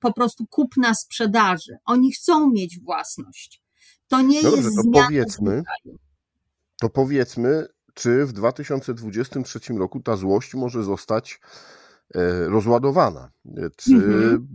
po 0.00 0.12
prostu 0.12 0.46
kupna 0.46 0.94
sprzedaży. 0.94 1.76
Oni 1.84 2.12
chcą 2.12 2.50
mieć 2.50 2.80
własność. 2.80 3.62
To 4.08 4.22
nie 4.22 4.42
no 4.42 4.56
jest 4.56 4.76
to 4.76 4.82
powiedzmy, 4.92 5.62
to 6.80 6.88
powiedzmy, 6.88 7.66
czy 7.96 8.26
w 8.26 8.32
2023 8.32 9.60
roku 9.78 10.00
ta 10.00 10.16
złość 10.16 10.54
może 10.54 10.82
zostać 10.82 11.40
E, 12.14 12.48
rozładowana. 12.48 13.30
E, 13.56 13.70
czy 13.76 13.94
mhm. 13.94 14.46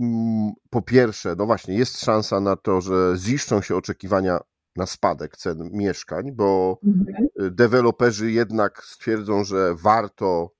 po 0.69 0.81
pierwsze, 0.81 1.35
no 1.37 1.45
właśnie, 1.45 1.77
jest 1.77 1.99
szansa 1.99 2.39
na 2.39 2.55
to, 2.55 2.81
że 2.81 3.13
ziszczą 3.17 3.61
się 3.61 3.75
oczekiwania 3.75 4.39
na 4.75 4.85
spadek 4.85 5.37
cen 5.37 5.69
mieszkań, 5.71 6.31
bo 6.31 6.79
mhm. 6.83 7.27
E, 7.39 7.51
deweloperzy 7.51 8.31
jednak 8.31 8.83
stwierdzą, 8.83 9.43
że 9.43 9.75
warto 9.75 10.51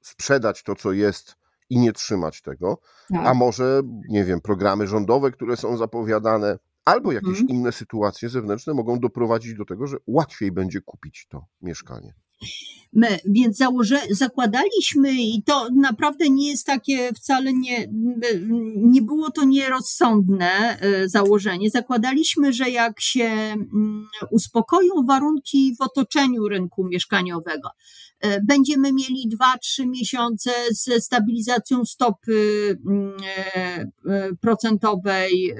sprzedać 0.00 0.62
to, 0.62 0.74
co 0.74 0.92
jest 0.92 1.36
i 1.70 1.78
nie 1.78 1.92
trzymać 1.92 2.42
tego, 2.42 2.78
tak. 3.08 3.26
a 3.26 3.34
może, 3.34 3.82
nie 4.08 4.24
wiem, 4.24 4.40
programy 4.40 4.86
rządowe, 4.86 5.30
które 5.30 5.56
są 5.56 5.76
zapowiadane, 5.76 6.58
albo 6.86 7.12
jakieś 7.12 7.40
mhm. 7.40 7.48
inne 7.48 7.72
sytuacje 7.72 8.28
zewnętrzne 8.28 8.74
mogą 8.74 9.00
doprowadzić 9.00 9.54
do 9.54 9.64
tego, 9.64 9.86
że 9.86 9.96
łatwiej 10.06 10.52
będzie 10.52 10.80
kupić 10.80 11.26
to 11.28 11.46
mieszkanie. 11.62 12.14
My, 12.92 13.18
więc 13.24 13.56
założy, 13.56 13.98
zakładaliśmy, 14.10 15.12
i 15.12 15.42
to 15.42 15.68
naprawdę 15.74 16.30
nie 16.30 16.50
jest 16.50 16.66
takie 16.66 17.12
wcale 17.12 17.52
nie, 17.52 17.88
nie 18.76 19.02
było 19.02 19.30
to 19.30 19.44
nierozsądne 19.44 20.80
e, 20.80 21.08
założenie. 21.08 21.70
Zakładaliśmy, 21.70 22.52
że 22.52 22.70
jak 22.70 23.00
się 23.00 23.24
mm, 23.24 24.06
uspokoją 24.30 24.94
warunki 25.08 25.74
w 25.78 25.80
otoczeniu 25.80 26.48
rynku 26.48 26.84
mieszkaniowego, 26.84 27.68
e, 28.20 28.40
będziemy 28.40 28.92
mieli 28.92 29.30
2-3 29.78 29.88
miesiące 29.88 30.50
ze 30.70 31.00
stabilizacją 31.00 31.84
stopy 31.84 32.78
mm, 32.86 33.16
e, 33.54 33.86
procentowej 34.40 35.54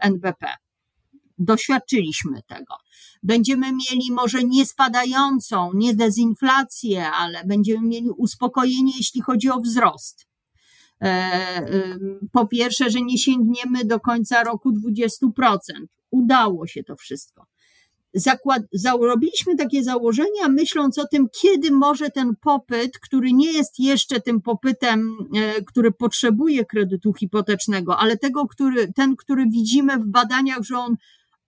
NBP. 0.00 0.46
Doświadczyliśmy 1.38 2.42
tego 2.46 2.74
Będziemy 3.22 3.66
mieli 3.72 4.12
może 4.12 4.44
nie 4.44 4.66
spadającą, 4.66 5.70
nie 5.74 5.94
dezinflację, 5.94 7.10
ale 7.10 7.44
będziemy 7.44 7.88
mieli 7.88 8.10
uspokojenie, 8.10 8.92
jeśli 8.96 9.20
chodzi 9.20 9.50
o 9.50 9.60
wzrost. 9.60 10.26
E, 11.02 11.66
po 12.32 12.46
pierwsze, 12.46 12.90
że 12.90 13.00
nie 13.00 13.18
sięgniemy 13.18 13.84
do 13.84 14.00
końca 14.00 14.42
roku 14.42 14.72
20%. 14.72 15.58
Udało 16.10 16.66
się 16.66 16.84
to 16.84 16.96
wszystko. 16.96 17.46
Zakład, 18.14 18.62
zarobiliśmy 18.72 19.56
takie 19.56 19.84
założenia, 19.84 20.48
myśląc 20.48 20.98
o 20.98 21.06
tym, 21.06 21.26
kiedy 21.40 21.70
może 21.70 22.10
ten 22.10 22.36
popyt, 22.40 22.98
który 22.98 23.32
nie 23.32 23.52
jest 23.52 23.78
jeszcze 23.78 24.20
tym 24.20 24.40
popytem, 24.40 25.16
e, 25.36 25.62
który 25.62 25.92
potrzebuje 25.92 26.64
kredytu 26.64 27.12
hipotecznego, 27.12 27.98
ale 27.98 28.16
tego, 28.16 28.46
który, 28.46 28.92
ten, 28.92 29.16
który 29.16 29.46
widzimy 29.46 29.98
w 29.98 30.06
badaniach, 30.06 30.62
że 30.62 30.78
on 30.78 30.96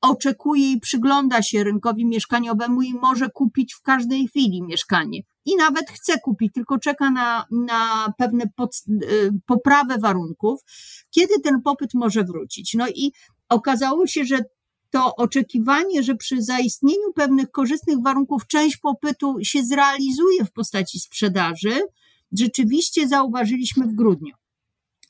oczekuje 0.01 0.73
i 0.73 0.81
przygląda 0.81 1.43
się 1.43 1.65
rynkowi 1.65 2.07
mieszkaniowemu 2.07 2.83
i 2.83 2.95
może 2.95 3.31
kupić 3.31 3.75
w 3.75 3.83
każdej 3.83 4.29
chwili 4.29 4.63
mieszkanie. 4.63 5.21
I 5.45 5.57
nawet 5.57 5.91
chce 5.91 6.21
kupić, 6.21 6.53
tylko 6.53 6.79
czeka 6.79 7.11
na, 7.11 7.47
na 7.51 8.13
pewne 8.19 8.45
pod, 8.57 8.83
y, 9.03 9.31
poprawę 9.47 9.99
warunków, 9.99 10.61
kiedy 11.11 11.41
ten 11.41 11.63
popyt 11.63 11.95
może 11.95 12.25
wrócić. 12.25 12.75
No 12.75 12.89
i 12.89 13.13
okazało 13.49 14.07
się, 14.07 14.25
że 14.25 14.39
to 14.91 15.17
oczekiwanie, 15.17 16.03
że 16.03 16.15
przy 16.15 16.43
zaistnieniu 16.43 17.13
pewnych 17.15 17.51
korzystnych 17.51 18.03
warunków 18.03 18.47
część 18.47 18.77
popytu 18.77 19.37
się 19.43 19.63
zrealizuje 19.63 20.45
w 20.45 20.53
postaci 20.53 21.01
sprzedaży, 21.01 21.81
rzeczywiście 22.33 23.09
zauważyliśmy 23.09 23.87
w 23.87 23.95
grudniu. 23.95 24.35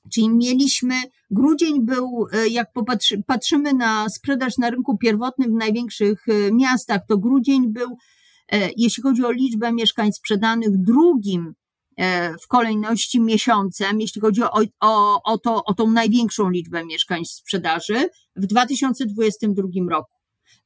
Czyli 0.08 0.30
mieliśmy, 0.30 0.94
grudzień 1.30 1.86
był, 1.86 2.26
e, 2.32 2.48
jak 2.48 2.72
popatrzy, 2.72 3.22
patrzymy 3.26 3.72
na 3.74 4.08
sprzedaż 4.08 4.58
na 4.58 4.70
rynku 4.70 4.98
pierwotnym 4.98 5.50
w 5.50 5.54
największych 5.54 6.28
e, 6.28 6.52
miastach, 6.52 7.00
to 7.08 7.18
grudzień 7.18 7.72
był, 7.72 7.96
e, 8.52 8.70
jeśli 8.76 9.02
chodzi 9.02 9.24
o 9.24 9.32
liczbę 9.32 9.72
mieszkań 9.72 10.12
sprzedanych, 10.12 10.76
drugim 10.76 11.54
w 12.42 12.48
kolejności 12.48 13.20
miesiącem, 13.20 14.00
jeśli 14.00 14.20
chodzi 14.20 14.42
o, 14.42 14.62
o, 14.80 15.22
o, 15.22 15.38
to, 15.38 15.64
o 15.64 15.74
tą 15.74 15.90
największą 15.90 16.50
liczbę 16.50 16.84
mieszkań 16.84 17.24
sprzedaży 17.24 18.08
w 18.36 18.46
2022 18.46 19.68
roku. 19.90 20.12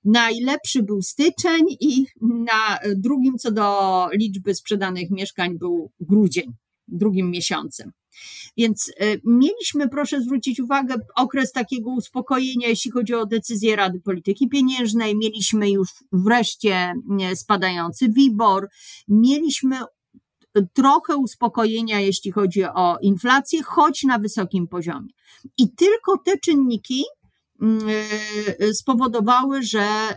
Najlepszy 0.05 0.83
był 0.83 1.03
styczeń 1.03 1.61
i 1.81 2.07
na 2.21 2.79
drugim 2.97 3.39
co 3.39 3.53
do 3.53 4.09
liczby 4.13 4.55
sprzedanych 4.55 5.11
mieszkań 5.11 5.59
był 5.59 5.91
grudzień, 6.01 6.53
drugim 6.89 7.31
miesiącem. 7.31 7.93
Więc 8.57 8.92
mieliśmy, 9.25 9.88
proszę 9.88 10.20
zwrócić 10.20 10.61
uwagę, 10.61 10.94
okres 11.16 11.53
takiego 11.53 11.90
uspokojenia, 11.90 12.68
jeśli 12.68 12.90
chodzi 12.90 13.14
o 13.14 13.27
decyzję 13.27 13.77
Rady 13.77 14.01
Polityki 14.01 14.48
Pieniężnej. 14.48 15.16
Mieliśmy 15.16 15.70
już 15.70 15.88
wreszcie 16.12 16.92
spadający 17.35 18.09
WIBOR, 18.09 18.68
mieliśmy 19.09 19.77
trochę 20.72 21.16
uspokojenia, 21.16 22.01
jeśli 22.01 22.31
chodzi 22.31 22.64
o 22.64 22.98
inflację, 23.03 23.62
choć 23.62 24.03
na 24.03 24.18
wysokim 24.18 24.68
poziomie. 24.68 25.09
I 25.59 25.75
tylko 25.75 26.18
te 26.18 26.38
czynniki 26.38 27.03
e, 27.03 27.22
spowodowały, 28.72 29.62
że 29.62 29.81
e, 29.81 30.16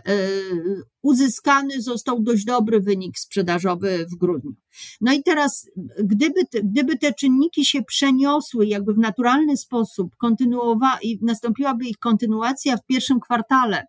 uzyskany 1.02 1.82
został 1.82 2.22
dość 2.22 2.44
dobry 2.44 2.80
wynik 2.80 3.18
sprzedażowy 3.18 4.06
w 4.12 4.16
grudniu. 4.16 4.54
No 5.00 5.12
i 5.12 5.22
teraz, 5.22 5.70
gdyby, 6.04 6.40
gdyby 6.64 6.98
te 6.98 7.12
czynniki 7.12 7.64
się 7.64 7.82
przeniosły 7.82 8.66
jakby 8.66 8.94
w 8.94 8.98
naturalny 8.98 9.56
sposób, 9.56 10.16
kontynuowa- 10.16 10.98
i 11.02 11.18
nastąpiłaby 11.22 11.84
ich 11.84 11.98
kontynuacja 11.98 12.76
w 12.76 12.86
pierwszym 12.86 13.20
kwartale 13.20 13.86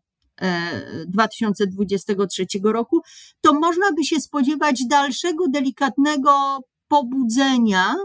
2023 1.08 2.46
roku, 2.64 3.02
to 3.42 3.54
można 3.54 3.92
by 3.92 4.04
się 4.04 4.20
spodziewać 4.22 4.84
dalszego 4.90 5.48
delikatnego 5.48 6.60
pobudzenia 6.88 7.96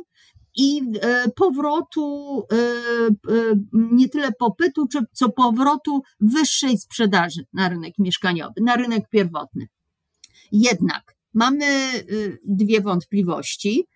i 0.57 0.83
e, 1.01 1.29
powrotu, 1.29 2.39
e, 2.53 2.57
e, 2.57 3.55
nie 3.73 4.09
tyle 4.09 4.33
popytu, 4.33 4.87
co 5.13 5.29
powrotu 5.29 6.03
wyższej 6.21 6.79
sprzedaży 6.79 7.47
na 7.53 7.69
rynek 7.69 7.95
mieszkaniowy, 7.99 8.61
na 8.61 8.77
rynek 8.77 9.09
pierwotny. 9.09 9.67
Jednak 10.53 11.17
mamy 11.35 11.67
dwie 12.45 12.81
wątpliwości, 12.81 13.87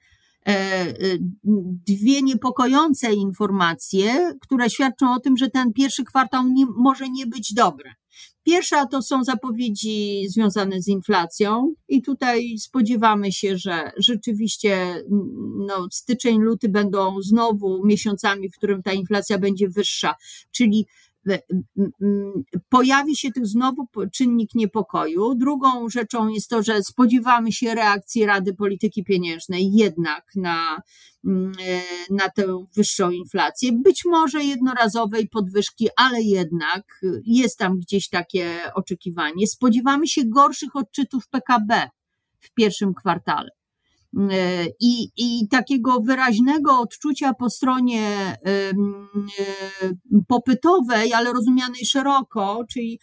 dwie 1.86 2.22
niepokojące 2.22 3.12
informacje, 3.12 4.32
które 4.40 4.70
świadczą 4.70 5.14
o 5.14 5.20
tym, 5.20 5.36
że 5.36 5.50
ten 5.50 5.72
pierwszy 5.72 6.04
kwartał 6.04 6.48
nie, 6.48 6.66
może 6.66 7.08
nie 7.08 7.26
być 7.26 7.54
dobry. 7.54 7.90
Pierwsza 8.42 8.86
to 8.86 9.02
są 9.02 9.24
zapowiedzi 9.24 10.28
związane 10.28 10.82
z 10.82 10.88
inflacją, 10.88 11.74
i 11.88 12.02
tutaj 12.02 12.58
spodziewamy 12.58 13.32
się, 13.32 13.58
że 13.58 13.90
rzeczywiście 13.96 15.04
no, 15.66 15.86
styczeń, 15.92 16.40
luty 16.40 16.68
będą 16.68 17.22
znowu 17.22 17.86
miesiącami, 17.86 18.50
w 18.50 18.56
którym 18.56 18.82
ta 18.82 18.92
inflacja 18.92 19.38
będzie 19.38 19.68
wyższa, 19.68 20.14
czyli 20.50 20.86
pojawi 22.68 23.16
się 23.16 23.32
tu 23.32 23.44
znowu 23.44 23.88
czynnik 24.12 24.54
niepokoju. 24.54 25.34
Drugą 25.34 25.88
rzeczą 25.88 26.28
jest 26.28 26.48
to, 26.48 26.62
że 26.62 26.82
spodziewamy 26.82 27.52
się 27.52 27.74
reakcji 27.74 28.26
Rady 28.26 28.54
Polityki 28.54 29.04
Pieniężnej 29.04 29.72
jednak 29.72 30.24
na 30.36 30.76
e, 30.76 30.80
na 32.10 32.28
tę 32.28 32.64
wyższą 32.76 33.10
inflację. 33.10 33.72
Być 33.72 34.04
może 34.04 34.44
jednorazowej 34.44 35.28
podwyżki, 35.28 35.88
ale 35.96 36.22
jednak 36.22 37.00
jest 37.24 37.58
tam 37.58 37.78
gdzieś 37.78 38.08
takie 38.08 38.74
oczekiwanie. 38.74 39.46
Spodziewamy 39.46 40.06
się 40.06 40.22
gorszych 40.24 40.76
odczytów 40.76 41.28
PKB 41.28 41.88
w 42.40 42.54
pierwszym 42.54 42.94
kwartale. 42.94 43.55
E, 44.16 44.66
I, 44.80 45.10
I 45.16 45.48
takiego 45.48 46.00
wyraźnego 46.00 46.80
odczucia 46.80 47.34
po 47.34 47.50
stronie 47.50 48.08
e, 48.08 48.72
popytowej, 50.28 51.12
ale 51.12 51.32
rozumianej 51.32 51.86
szeroko, 51.86 52.64
czyli 52.70 53.00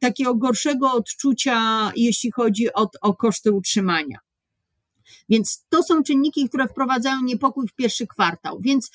takiego 0.00 0.34
gorszego 0.34 0.92
odczucia, 0.92 1.92
jeśli 1.96 2.30
chodzi 2.32 2.72
o, 2.72 2.90
o 3.00 3.14
koszty 3.14 3.52
utrzymania. 3.52 4.18
Więc 5.28 5.64
to 5.68 5.82
są 5.82 6.02
czynniki, 6.02 6.48
które 6.48 6.68
wprowadzają 6.68 7.22
niepokój 7.22 7.68
w 7.68 7.74
pierwszy 7.74 8.06
kwartał. 8.06 8.58
Więc 8.60 8.90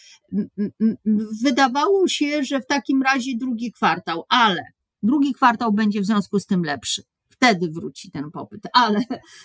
wydawało 1.43 2.07
się, 2.07 2.43
że 2.43 2.61
w 2.61 2.65
takim 2.65 3.01
razie 3.01 3.37
drugi 3.37 3.71
kwartał, 3.71 4.23
ale 4.29 4.63
drugi 5.03 5.33
kwartał 5.33 5.73
będzie 5.73 6.01
w 6.01 6.05
związku 6.05 6.39
z 6.39 6.45
tym 6.45 6.63
lepszy. 6.63 7.03
Wtedy 7.41 7.71
wróci 7.71 8.11
ten 8.11 8.31
popyt. 8.31 8.61
Ale 8.73 8.99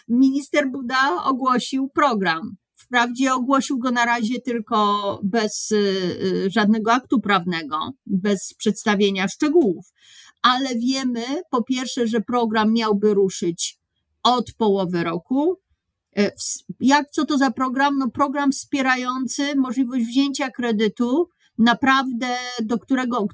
minister 0.08 0.70
Buda 0.70 1.24
ogłosił 1.24 1.88
program. 1.88 2.56
Wprawdzie 2.74 3.34
ogłosił 3.34 3.78
go 3.78 3.90
na 3.90 4.04
razie 4.04 4.40
tylko 4.40 5.20
bez 5.22 5.70
y, 5.70 5.76
y, 5.76 6.50
żadnego 6.50 6.92
aktu 6.92 7.20
prawnego, 7.20 7.78
bez 8.06 8.54
przedstawienia 8.58 9.28
szczegółów, 9.28 9.86
ale 10.42 10.68
wiemy 10.74 11.24
po 11.50 11.62
pierwsze, 11.62 12.06
że 12.06 12.20
program 12.20 12.72
miałby 12.72 13.14
ruszyć 13.14 13.78
od 14.22 14.52
połowy 14.52 15.04
roku, 15.04 15.60
E, 16.16 16.30
jak, 16.80 17.10
co 17.10 17.24
to 17.24 17.38
za 17.38 17.50
program? 17.50 17.98
No 17.98 18.10
program 18.10 18.52
wspierający 18.52 19.56
możliwość 19.56 20.04
wzięcia 20.04 20.50
kredytu, 20.50 21.28
naprawdę 21.58 22.26
do 22.62 22.78
którego, 22.78 23.26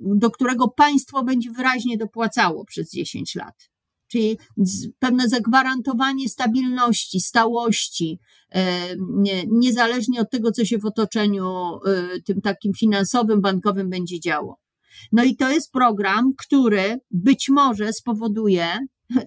do 0.00 0.30
którego 0.30 0.68
państwo 0.68 1.24
będzie 1.24 1.50
wyraźnie 1.50 1.98
dopłacało 1.98 2.64
przez 2.64 2.90
10 2.90 3.34
lat. 3.34 3.70
Czyli 4.08 4.38
pewne 4.98 5.28
zagwarantowanie 5.28 6.28
stabilności, 6.28 7.20
stałości, 7.20 8.18
e, 8.54 8.96
niezależnie 9.46 10.20
od 10.20 10.30
tego, 10.30 10.52
co 10.52 10.64
się 10.64 10.78
w 10.78 10.84
otoczeniu 10.84 11.46
e, 11.46 12.20
tym 12.24 12.40
takim 12.40 12.72
finansowym, 12.74 13.40
bankowym 13.40 13.90
będzie 13.90 14.20
działo. 14.20 14.58
No 15.12 15.24
i 15.24 15.36
to 15.36 15.50
jest 15.50 15.72
program, 15.72 16.32
który 16.38 16.98
być 17.10 17.48
może 17.48 17.92
spowoduje, 17.92 18.66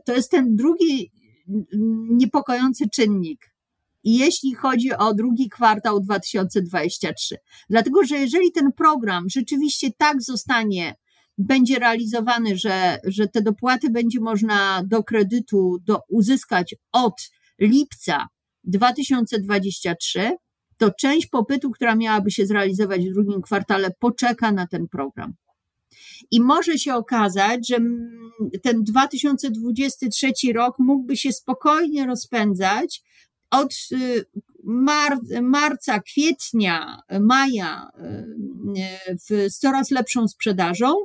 to 0.06 0.14
jest 0.14 0.32
ten 0.32 0.56
drugi 0.56 1.12
niepokojący 2.10 2.90
czynnik. 2.90 3.51
Jeśli 4.04 4.56
chodzi 4.56 4.94
o 4.94 5.14
drugi 5.14 5.50
kwartał 5.50 6.00
2023. 6.00 7.36
Dlatego, 7.70 8.04
że 8.04 8.18
jeżeli 8.18 8.52
ten 8.52 8.72
program 8.72 9.26
rzeczywiście 9.30 9.88
tak 9.98 10.22
zostanie, 10.22 10.96
będzie 11.38 11.80
realizowany, 11.80 12.58
że, 12.58 13.00
że 13.04 13.28
te 13.28 13.42
dopłaty 13.42 13.90
będzie 13.90 14.20
można 14.20 14.84
do 14.88 15.04
kredytu 15.04 15.78
do, 15.86 16.00
uzyskać 16.10 16.76
od 16.92 17.14
lipca 17.60 18.28
2023, 18.64 20.36
to 20.78 20.92
część 20.92 21.28
popytu, 21.28 21.72
która 21.72 21.96
miałaby 21.96 22.32
się 22.32 22.46
zrealizować 22.46 23.02
w 23.02 23.14
drugim 23.14 23.42
kwartale, 23.42 23.92
poczeka 24.00 24.52
na 24.52 24.68
ten 24.68 24.88
program. 24.88 25.34
I 26.32 26.42
może 26.42 26.78
się 26.78 26.96
okazać, 26.96 27.68
że 27.68 27.78
ten 28.64 28.84
2023 28.84 30.32
rok 30.54 30.76
mógłby 30.80 31.18
się 31.18 31.32
spokojnie 31.32 32.06
rozpędzać 32.06 33.02
od 33.52 33.74
y, 33.92 34.26
mar 34.64 35.20
marca, 35.42 36.00
kwietnia, 36.00 37.02
maja 37.20 37.92
y, 39.10 39.18
z 39.50 39.58
coraz 39.58 39.92
lepszą 39.92 40.28
sprzedażą, 40.28 40.96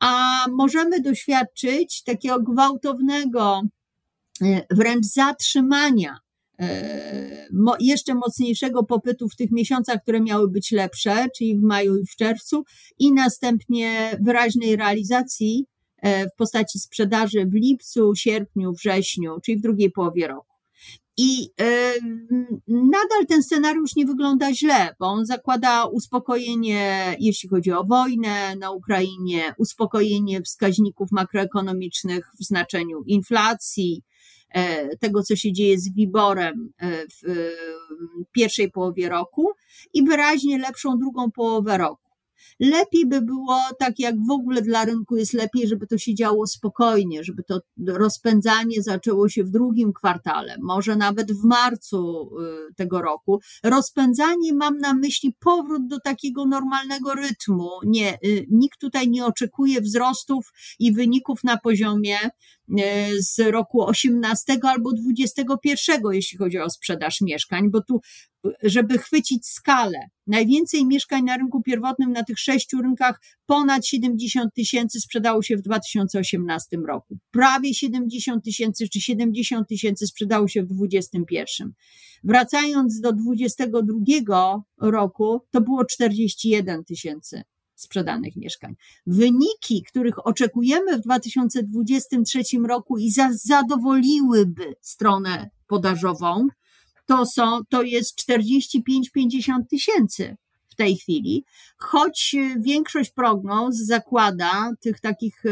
a 0.00 0.44
możemy 0.50 1.00
doświadczyć 1.00 2.02
takiego 2.02 2.40
gwałtownego 2.40 3.62
y, 4.42 4.60
wręcz 4.70 5.06
zatrzymania 5.06 6.18
jeszcze 7.80 8.14
mocniejszego 8.14 8.84
popytu 8.84 9.28
w 9.28 9.36
tych 9.36 9.50
miesiącach, 9.50 10.02
które 10.02 10.20
miały 10.20 10.50
być 10.50 10.72
lepsze, 10.72 11.26
czyli 11.36 11.58
w 11.58 11.62
maju 11.62 11.96
i 11.96 12.06
w 12.06 12.16
czerwcu, 12.16 12.64
i 12.98 13.12
następnie 13.12 14.18
wyraźnej 14.20 14.76
realizacji 14.76 15.66
w 16.02 16.36
postaci 16.36 16.78
sprzedaży 16.78 17.46
w 17.46 17.54
lipcu, 17.54 18.14
sierpniu, 18.14 18.72
wrześniu, 18.72 19.40
czyli 19.44 19.58
w 19.58 19.62
drugiej 19.62 19.90
połowie 19.90 20.28
roku. 20.28 20.55
I 21.18 21.50
e, 21.60 21.92
nadal 22.68 23.26
ten 23.28 23.42
scenariusz 23.42 23.96
nie 23.96 24.06
wygląda 24.06 24.54
źle, 24.54 24.94
bo 25.00 25.06
on 25.06 25.26
zakłada 25.26 25.84
uspokojenie, 25.84 27.16
jeśli 27.20 27.48
chodzi 27.48 27.72
o 27.72 27.84
wojnę 27.84 28.56
na 28.56 28.70
Ukrainie, 28.70 29.54
uspokojenie 29.58 30.42
wskaźników 30.42 31.12
makroekonomicznych 31.12 32.30
w 32.40 32.44
znaczeniu 32.44 33.02
inflacji, 33.06 34.02
E, 34.56 34.96
tego, 34.96 35.22
co 35.22 35.36
się 35.36 35.52
dzieje 35.52 35.78
z 35.78 35.94
Wiborem 35.94 36.72
e, 36.78 37.06
w 37.06 37.52
pierwszej 38.32 38.70
połowie 38.70 39.08
roku 39.08 39.50
i 39.94 40.04
wyraźnie 40.04 40.58
lepszą 40.58 40.98
drugą 40.98 41.30
połowę 41.30 41.78
roku. 41.78 42.05
Lepiej 42.60 43.06
by 43.06 43.22
było, 43.22 43.60
tak 43.78 43.98
jak 43.98 44.14
w 44.28 44.30
ogóle 44.30 44.62
dla 44.62 44.84
rynku 44.84 45.16
jest 45.16 45.32
lepiej, 45.32 45.68
żeby 45.68 45.86
to 45.86 45.98
się 45.98 46.14
działo 46.14 46.46
spokojnie, 46.46 47.24
żeby 47.24 47.42
to 47.42 47.60
rozpędzanie 47.86 48.82
zaczęło 48.82 49.28
się 49.28 49.44
w 49.44 49.50
drugim 49.50 49.92
kwartale, 49.92 50.56
może 50.62 50.96
nawet 50.96 51.32
w 51.32 51.44
marcu 51.44 52.30
y, 52.70 52.74
tego 52.74 53.02
roku. 53.02 53.40
Rozpędzanie 53.64 54.54
mam 54.54 54.78
na 54.78 54.94
myśli 54.94 55.36
powrót 55.40 55.86
do 55.86 56.00
takiego 56.00 56.46
normalnego 56.46 57.14
rytmu. 57.14 57.70
Nie, 57.86 58.14
y, 58.14 58.46
nikt 58.50 58.80
tutaj 58.80 59.08
nie 59.08 59.26
oczekuje 59.26 59.80
wzrostów 59.80 60.52
i 60.78 60.92
wyników 60.92 61.44
na 61.44 61.56
poziomie 61.56 62.18
z 63.20 63.38
roku 63.38 63.84
18 63.84 64.58
albo 64.62 64.92
21, 64.92 66.00
jeśli 66.12 66.38
chodzi 66.38 66.58
o 66.58 66.70
sprzedaż 66.70 67.20
mieszkań, 67.20 67.70
bo 67.70 67.80
tu 67.80 68.00
żeby 68.62 68.98
chwycić 68.98 69.46
skalę. 69.46 69.98
Najwięcej 70.26 70.86
mieszkań 70.86 71.24
na 71.24 71.36
rynku 71.36 71.62
pierwotnym 71.62 72.12
na 72.12 72.24
tych 72.24 72.38
sześciu 72.38 72.82
rynkach, 72.82 73.20
ponad 73.46 73.86
70 73.86 74.54
tysięcy 74.54 75.00
sprzedało 75.00 75.42
się 75.42 75.56
w 75.56 75.62
2018 75.62 76.76
roku. 76.76 77.18
Prawie 77.30 77.74
70 77.74 78.44
tysięcy 78.44 78.88
czy 78.88 79.00
70 79.00 79.68
tysięcy 79.68 80.06
sprzedało 80.06 80.48
się 80.48 80.62
w 80.62 80.66
2021. 80.66 81.72
Wracając 82.24 83.00
do 83.00 83.12
2022 83.12 84.62
roku, 84.80 85.40
to 85.50 85.60
było 85.60 85.84
41 85.84 86.84
tysięcy 86.84 87.42
sprzedanych 87.76 88.36
mieszkań. 88.36 88.74
Wyniki, 89.06 89.82
których 89.88 90.26
oczekujemy 90.26 90.98
w 90.98 91.00
2023 91.00 92.42
roku 92.68 92.98
i 92.98 93.10
zadowoliłyby 93.32 94.74
stronę 94.80 95.50
podażową, 95.66 96.48
to, 97.06 97.26
są, 97.26 97.60
to 97.68 97.82
jest 97.82 98.20
45-50 98.20 99.66
tysięcy 99.70 100.36
w 100.68 100.74
tej 100.74 100.96
chwili, 100.96 101.44
choć 101.78 102.36
większość 102.60 103.10
prognoz 103.10 103.76
zakłada 103.76 104.70
tych 104.80 105.00
takich 105.00 105.46
e, 105.46 105.50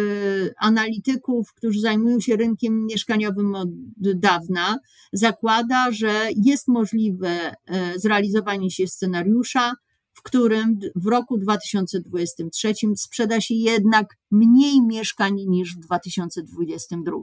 analityków, 0.59 1.55
którzy 1.55 1.81
zajmują 1.81 2.21
się 2.21 2.37
rynkiem 2.37 2.87
mieszkaniowym 2.87 3.55
od 3.55 3.69
dawna, 3.97 4.79
zakłada, 5.13 5.93
że 5.93 6.29
jest 6.37 6.69
możliwe 6.69 7.29
e, 7.67 7.99
zrealizowanie 7.99 8.71
się 8.71 8.87
scenariusza, 8.87 9.73
w 10.15 10.23
którym 10.23 10.79
w 10.97 11.07
roku 11.07 11.39
2023 11.39 12.75
sprzeda 12.97 13.41
się 13.41 13.55
jednak 13.55 14.17
mniej 14.31 14.83
mieszkań 14.83 15.35
niż 15.47 15.77
w 15.77 15.81
2022. 15.81 17.17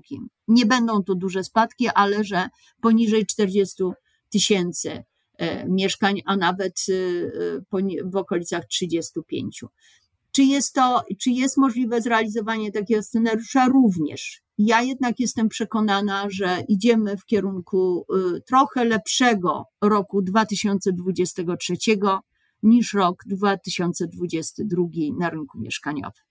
Nie 0.47 0.65
będą 0.65 1.03
to 1.03 1.15
duże 1.15 1.43
spadki, 1.43 1.87
ale 1.87 2.23
że 2.23 2.49
poniżej 2.81 3.25
40 3.25 3.83
tysięcy 4.29 5.03
e, 5.37 5.69
mieszkań, 5.69 6.21
a 6.25 6.37
nawet 6.37 6.85
e, 6.89 8.03
w 8.05 8.15
okolicach 8.15 8.65
35. 8.65 9.63
Czy 10.31 10.43
jest 10.43 10.73
to, 10.73 11.03
czy 11.19 11.31
jest 11.31 11.57
możliwe 11.57 12.01
zrealizowanie 12.01 12.71
takiego 12.71 13.03
scenariusza? 13.03 13.67
Również. 13.67 14.41
Ja 14.57 14.81
jednak 14.81 15.19
jestem 15.19 15.49
przekonana, 15.49 16.27
że 16.29 16.63
idziemy 16.67 17.17
w 17.17 17.25
kierunku 17.25 18.05
e, 18.09 18.41
trochę 18.41 18.85
lepszego 18.85 19.65
roku 19.81 20.21
2023 20.21 21.77
niż 22.63 22.93
rok 22.93 23.23
2022 23.25 24.83
na 25.19 25.29
rynku 25.29 25.59
mieszkaniowym. 25.59 26.23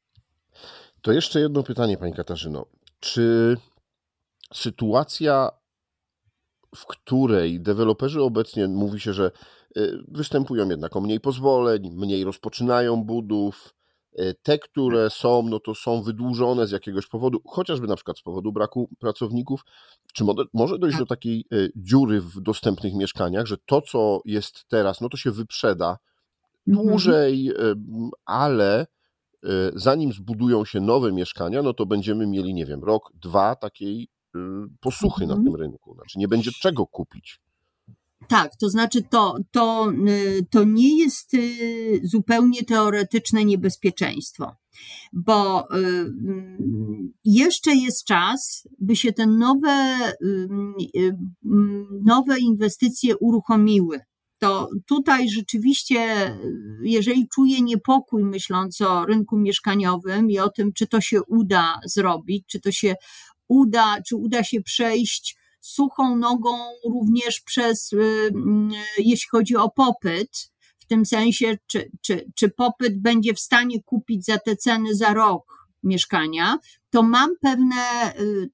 To 1.01 1.13
jeszcze 1.13 1.41
jedno 1.41 1.63
pytanie, 1.63 1.97
Pani 1.97 2.15
Katarzyno. 2.15 2.67
Czy 3.01 3.57
sytuacja 4.55 5.51
w 6.77 6.87
której 6.87 7.61
deweloperzy 7.61 8.23
obecnie 8.23 8.69
mówi 8.69 9.01
się, 9.01 9.13
że 9.13 9.31
y, 9.77 10.05
występują 10.09 10.69
jednak 10.69 10.97
o 10.97 11.01
mniej 11.01 11.21
pozwoleń, 11.21 11.91
mniej 11.91 12.25
rozpoczynają 12.25 13.05
budów. 13.05 13.75
Y, 14.21 14.35
te, 14.43 14.59
które 14.59 15.11
są, 15.11 15.43
no 15.43 15.61
to 15.61 15.75
są 15.75 16.03
wydłużone 16.03 16.67
z 16.67 16.71
jakiegoś 16.71 17.07
powodu, 17.07 17.39
chociażby 17.47 17.87
na 17.87 17.97
przykład 17.97 18.19
z 18.19 18.23
powodu 18.23 18.53
braku 18.53 18.91
pracowników. 18.99 19.65
Czy 20.13 20.25
może 20.55 20.79
dojść 20.79 20.99
do 20.99 21.07
takiej 21.07 21.45
y, 21.53 21.73
dziury 21.77 22.21
w 22.21 22.41
dostępnych 22.41 22.95
mieszkaniach, 22.95 23.47
że 23.47 23.57
to, 23.67 23.83
co 23.83 24.21
jest 24.25 24.65
teraz, 24.69 25.01
no 25.01 25.09
to 25.09 25.17
się 25.17 25.31
wyprzeda. 25.31 25.99
Dłużej, 26.71 27.53
ale 28.25 28.87
zanim 29.75 30.13
zbudują 30.13 30.65
się 30.65 30.81
nowe 30.81 31.13
mieszkania, 31.13 31.63
no 31.63 31.75
to 31.75 31.87
będziemy 31.87 32.27
mieli, 32.27 32.55
nie 32.55 32.67
wiem, 32.67 32.85
rok, 32.85 33.13
dwa 33.15 33.57
takiej 33.57 34.09
Y, 34.37 34.69
posłuchy 34.81 35.27
na 35.27 35.35
mhm. 35.35 35.45
tym 35.45 35.57
rynku. 35.57 35.95
Znaczy 35.95 36.19
nie 36.19 36.29
będzie 36.29 36.51
czego 36.53 36.87
kupić. 36.87 37.41
Tak, 38.29 38.57
to 38.57 38.69
znaczy 38.69 39.03
to, 39.03 39.37
to, 39.51 39.93
y, 40.09 40.47
to 40.51 40.65
nie 40.65 40.99
jest 40.99 41.35
y, 41.35 42.01
zupełnie 42.05 42.65
teoretyczne 42.65 43.45
niebezpieczeństwo, 43.45 44.57
bo 45.13 45.69
jeszcze 47.25 47.75
jest 47.75 48.05
czas, 48.05 48.69
by 48.79 48.97
się 48.97 49.13
te 49.13 49.27
nowe, 49.27 49.97
nowe 52.05 52.39
inwestycje 52.39 53.17
uruchomiły. 53.17 54.01
To 54.41 54.69
tutaj 54.87 55.29
rzeczywiście, 55.29 56.31
jeżeli 56.83 57.29
czuję 57.29 57.61
niepokój 57.61 58.25
myśląc 58.25 58.81
o 58.81 59.07
rynku 59.07 59.39
mieszkaniowym 59.39 60.31
i 60.31 60.39
o 60.39 60.49
tym, 60.49 60.73
czy 60.73 60.87
to 60.87 61.01
się 61.01 61.23
uda 61.23 61.81
zrobić, 61.85 62.45
czy 62.47 62.61
to 62.61 62.73
się 62.73 62.95
uda, 63.49 63.97
czy 64.09 64.17
uda 64.17 64.45
się 64.45 64.63
przejść 64.63 65.37
suchą 65.61 66.17
nogą 66.17 66.51
również 66.85 67.41
przez, 67.41 67.93
y, 67.93 67.97
y, 67.99 69.03
jeśli 69.03 69.29
chodzi 69.31 69.57
o 69.57 69.71
popyt, 69.71 70.51
w 70.79 70.87
tym 70.87 71.07
sensie, 71.07 71.59
czy, 71.67 71.91
czy, 72.01 72.27
czy 72.35 72.49
popyt 72.49 73.03
będzie 73.03 73.35
w 73.35 73.41
stanie 73.41 73.83
kupić 73.83 74.25
za 74.25 74.39
te 74.39 74.57
ceny 74.57 74.95
za 74.95 75.15
rok 75.15 75.69
mieszkania, 75.83 76.59
to 76.91 77.03
mam 77.03 77.31
pewne, 77.41 78.13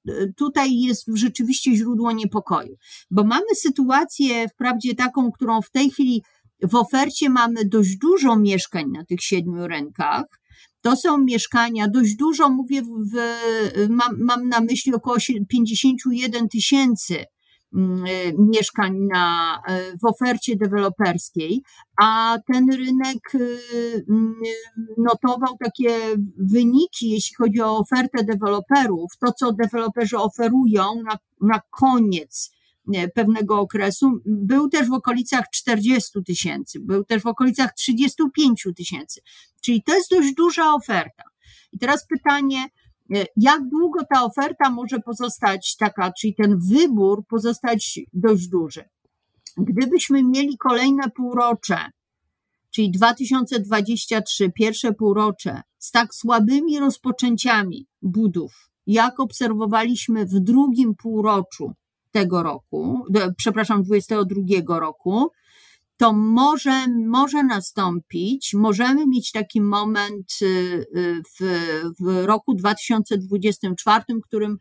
y, 0.09 0.35
tutaj 0.37 0.79
jest 0.79 1.05
rzeczywiście 1.15 1.77
źródło 1.77 2.13
niepokoju, 2.13 2.77
bo 3.11 3.25
mamy 3.25 3.55
sytuację 3.55 4.49
wprawdzie 4.49 4.95
taką, 4.95 5.33
którą 5.33 5.63
w 5.63 5.71
tej 5.71 5.91
chwili 5.91 6.23
w 6.63 6.75
ofercie 6.75 7.31
mamy 7.31 7.65
dość 7.65 7.97
dużo 7.97 8.37
mieszkań 8.37 8.91
na 8.91 9.05
tych 9.05 9.23
siedmiu 9.23 9.67
rynkach, 9.67 10.25
to 10.83 10.97
są 10.97 11.19
mieszkania, 11.19 11.89
dość 11.89 12.17
dużo 12.17 12.49
mówię, 12.49 12.83
w, 12.83 13.17
mam, 13.89 14.19
mam 14.19 14.49
na 14.49 14.61
myśli 14.61 14.95
około 14.95 15.17
51 15.49 16.49
tysięcy 16.49 17.25
mieszkań 18.39 18.99
na, 19.13 19.59
w 20.03 20.05
ofercie 20.05 20.57
deweloperskiej, 20.57 21.63
a 22.03 22.39
ten 22.53 22.73
rynek 22.73 23.33
mm, 24.09 24.35
notował 24.99 25.57
takie 25.65 25.99
wyniki, 26.39 27.11
jeśli 27.11 27.35
chodzi 27.37 27.61
o 27.61 27.79
ofertę 27.79 28.25
deweloperów, 28.25 29.13
to 29.21 29.33
co 29.33 29.53
deweloperzy 29.53 30.19
oferują 30.19 31.03
na, 31.03 31.19
na 31.41 31.61
koniec 31.71 32.57
pewnego 33.15 33.61
okresu, 33.61 34.21
był 34.27 34.69
też 34.69 34.89
w 34.89 34.93
okolicach 34.93 35.45
40 35.53 36.25
tysięcy, 36.27 36.81
był 36.81 37.05
też 37.05 37.23
w 37.23 37.27
okolicach 37.27 37.75
35 37.75 38.67
tysięcy. 38.77 39.21
Czyli 39.63 39.83
to 39.83 39.95
jest 39.95 40.11
dość 40.11 40.35
duża 40.35 40.75
oferta. 40.75 41.23
I 41.73 41.79
teraz 41.79 42.07
pytanie, 42.07 42.67
jak 43.37 43.69
długo 43.69 44.01
ta 44.15 44.25
oferta 44.25 44.71
może 44.71 44.99
pozostać 45.01 45.77
taka, 45.77 46.13
czyli 46.13 46.35
ten 46.35 46.59
wybór 46.71 47.27
pozostać 47.29 48.01
dość 48.13 48.49
duży? 48.49 48.85
Gdybyśmy 49.57 50.23
mieli 50.23 50.59
kolejne 50.59 51.11
półrocze, 51.11 51.79
czyli 52.75 52.91
2023, 52.91 54.53
pierwsze 54.53 54.93
półrocze, 54.93 55.61
z 55.79 55.91
tak 55.91 56.15
słabymi 56.15 56.79
rozpoczęciami 56.79 57.87
budów, 58.03 58.71
jak 58.87 59.21
obserwowaliśmy 59.21 60.27
w 60.27 60.41
drugim 60.41 60.95
półroczu 60.95 61.73
tego 62.11 62.43
roku, 62.43 63.05
przepraszam, 63.37 63.83
22 63.83 64.79
roku, 64.79 65.31
to 65.97 66.13
może, 66.13 66.87
może 66.89 67.43
nastąpić, 67.43 68.55
możemy 68.55 69.07
mieć 69.07 69.33
taki 69.33 69.61
moment 69.61 70.33
y, 70.43 70.47
y, 70.97 71.23
w, 71.41 71.45
w 72.01 72.25
roku 72.25 72.55
2024, 72.55 74.05
którym, 74.23 74.59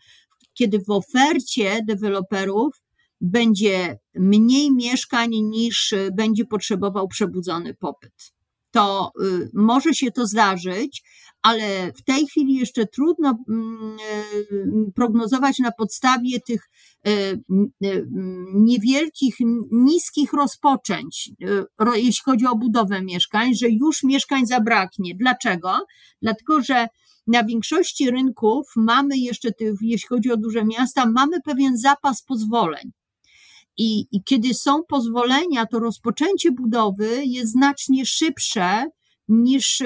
kiedy 0.54 0.80
w 0.80 0.90
ofercie 0.90 1.80
deweloperów 1.88 2.82
będzie 3.22 4.00
mniej 4.16 4.72
mieszkań 4.72 5.30
niż 5.32 5.94
będzie 6.14 6.46
potrzebował 6.46 7.08
przebudzony 7.08 7.74
popyt. 7.74 8.35
To 8.76 9.12
y, 9.22 9.50
może 9.54 9.94
się 9.94 10.12
to 10.12 10.28
zdarzyć, 10.28 11.04
ale 11.42 11.94
w 11.94 12.04
tej 12.04 12.28
chwili 12.28 12.56
jeszcze 12.56 12.86
trudno 12.86 13.38
mm, 13.50 13.98
e, 13.98 14.92
prognozować 14.96 15.60
na 15.60 15.72
podstawie 15.72 16.40
tych 16.40 16.70
e, 17.08 17.12
niewielkich, 18.54 19.36
niskich 19.72 20.34
rozpoczęć, 20.34 21.32
jeśli 21.96 22.24
chodzi 22.26 22.46
o 22.46 22.56
budowę 22.56 23.02
mieszkań, 23.02 23.56
że 23.56 23.70
już 23.70 24.04
mieszkań 24.04 24.46
zabraknie. 24.46 25.16
Dlaczego? 25.16 25.86
Dlatego, 26.22 26.62
że 26.62 26.88
na 27.28 27.44
większości 27.44 28.12
rynków 28.12 28.68
mamy 28.76 29.18
jeszcze, 29.18 29.52
tych, 29.52 29.74
jeśli 29.82 30.08
chodzi 30.08 30.32
o 30.32 30.38
duże 30.38 30.66
miasta, 30.66 31.06
mamy 31.06 31.42
pewien 31.42 31.78
zapas 31.78 32.24
pozwoleń. 32.24 32.92
I, 33.78 34.08
I 34.12 34.24
kiedy 34.24 34.54
są 34.54 34.84
pozwolenia, 34.84 35.66
to 35.66 35.80
rozpoczęcie 35.80 36.52
budowy 36.52 37.26
jest 37.26 37.52
znacznie 37.52 38.06
szybsze 38.06 38.86
niż 39.28 39.82
y, 39.82 39.86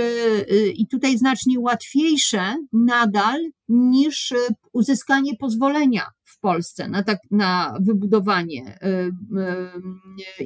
y, 0.51 0.71
i 0.75 0.87
tutaj 0.87 1.17
znacznie 1.17 1.59
łatwiejsze 1.59 2.55
nadal 2.73 3.39
niż 3.67 4.31
y, 4.31 4.35
uzyskanie 4.73 5.35
pozwolenia 5.35 6.03
w 6.23 6.39
Polsce 6.39 6.89
na, 6.89 7.03
tak, 7.03 7.19
na 7.31 7.77
wybudowanie 7.81 8.79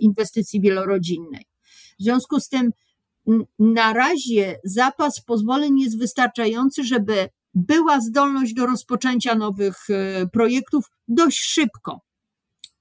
inwestycji 0.02 0.62
wielorodzinnej. 0.62 1.46
W 2.00 2.04
związku 2.04 2.40
z 2.40 2.50
tym 2.50 2.72
na 3.60 3.94
razie 3.94 4.60
zapas 4.64 5.22
pozwoleń 5.22 5.80
jest 5.80 6.00
wystarczający, 6.00 6.84
żeby 6.84 7.30
była 7.54 8.02
zdolność 8.02 8.54
do 8.54 8.66
rozpoczęcia 8.66 9.36
nowych 9.36 9.88
projektów 10.32 10.86
dość 11.08 11.40
szybko. 11.40 12.02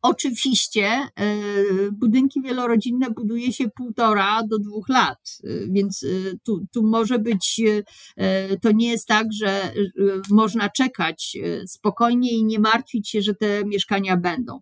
Oczywiście 0.03 0.87
e, 0.87 1.11
budynki 1.93 2.43
wielorodzinne 2.43 3.11
buduje 3.11 3.53
się 3.53 3.69
półtora 3.77 4.43
do 4.43 4.59
dwóch 4.59 4.89
lat, 4.89 5.39
e, 5.45 5.49
więc 5.69 6.03
e, 6.03 6.07
tu, 6.43 6.67
tu 6.73 6.83
może 6.83 7.19
być, 7.19 7.61
to 8.63 8.73
nie 8.73 8.91
jest 8.91 9.07
tak, 9.07 9.27
że 9.33 9.73
można 10.31 10.69
czekać 10.69 11.37
spokojnie 11.67 12.33
i 12.33 12.45
nie 12.45 12.59
martwić 12.59 13.09
się, 13.09 13.23
że 13.23 13.35
te 13.35 13.65
mieszkania 13.65 14.17
będą. 14.17 14.61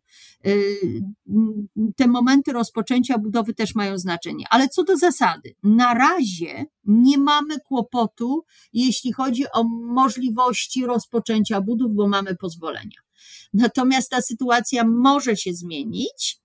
Te 1.97 2.07
momenty 2.09 2.53
rozpoczęcia 2.53 3.19
budowy 3.19 3.55
też 3.55 3.75
mają 3.75 3.99
znaczenie, 3.99 4.45
ale 4.51 4.69
co 4.69 4.85
do 4.85 4.97
zasady, 4.97 5.55
na 5.63 5.95
razie 5.95 6.67
nie 6.85 7.19
mamy 7.19 7.61
kłopotu, 7.61 8.45
jeśli 8.73 9.13
chodzi 9.13 9.45
o 9.53 9.65
możliwości 9.69 10.87
rozpoczęcia 10.87 11.61
budów, 11.61 11.95
bo 11.95 12.09
mamy 12.09 12.37
pozwolenia. 12.37 13.10
Natomiast 13.53 14.11
ta 14.11 14.23
sytuacja 14.23 14.85
może 14.85 15.37
się 15.37 15.55
zmienić 15.55 16.39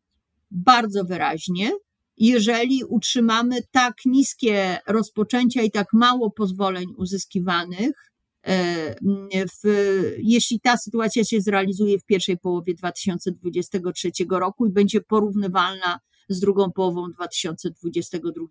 bardzo 0.52 1.04
wyraźnie, 1.04 1.72
jeżeli 2.18 2.84
utrzymamy 2.84 3.60
tak 3.72 3.94
niskie 4.06 4.78
rozpoczęcia 4.88 5.62
i 5.62 5.72
tak 5.72 5.88
mało 5.94 6.32
pozwoleń 6.32 6.86
uzyskiwanych, 6.98 8.12
e, 8.48 8.96
w, 9.34 9.68
jeśli 10.18 10.60
ta 10.60 10.78
sytuacja 10.78 11.24
się 11.24 11.42
zrealizuje 11.42 12.00
w 12.00 12.06
pierwszej 12.06 12.38
połowie 12.38 12.74
2023 12.76 14.12
roku 14.30 14.66
i 14.66 14.72
będzie 14.72 15.02
porównywalna 15.02 16.00
z 16.30 16.40
drugą 16.40 16.72
połową 16.72 17.12
2022. 17.12 18.46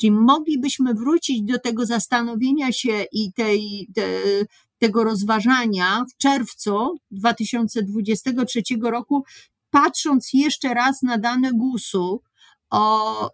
Czyli 0.00 0.10
moglibyśmy 0.10 0.94
wrócić 0.94 1.42
do 1.42 1.58
tego 1.58 1.86
zastanowienia 1.86 2.72
się 2.72 3.04
i 3.12 3.32
tej, 3.32 3.88
te, 3.94 4.06
tego 4.78 5.04
rozważania 5.04 6.04
w 6.10 6.16
czerwcu 6.16 6.98
2023 7.10 8.62
roku, 8.82 9.24
patrząc 9.70 10.30
jeszcze 10.32 10.74
raz 10.74 11.02
na 11.02 11.18
dane 11.18 11.52
GUS-u 11.52 12.22
o, 12.70 13.30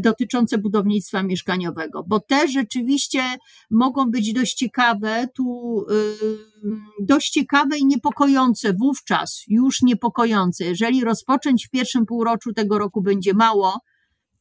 dotyczące 0.00 0.58
budownictwa 0.58 1.22
mieszkaniowego, 1.22 2.04
bo 2.08 2.20
te 2.20 2.48
rzeczywiście 2.48 3.22
mogą 3.70 4.10
być 4.10 4.32
dość 4.32 4.54
ciekawe, 4.54 5.28
tu 5.34 5.84
dość 7.00 7.30
ciekawe 7.30 7.78
i 7.78 7.86
niepokojące 7.86 8.72
wówczas, 8.72 9.42
już 9.48 9.82
niepokojące. 9.82 10.64
Jeżeli 10.64 11.04
rozpocząć 11.04 11.66
w 11.66 11.70
pierwszym 11.70 12.06
półroczu 12.06 12.52
tego 12.52 12.78
roku 12.78 13.02
będzie 13.02 13.34
mało, 13.34 13.80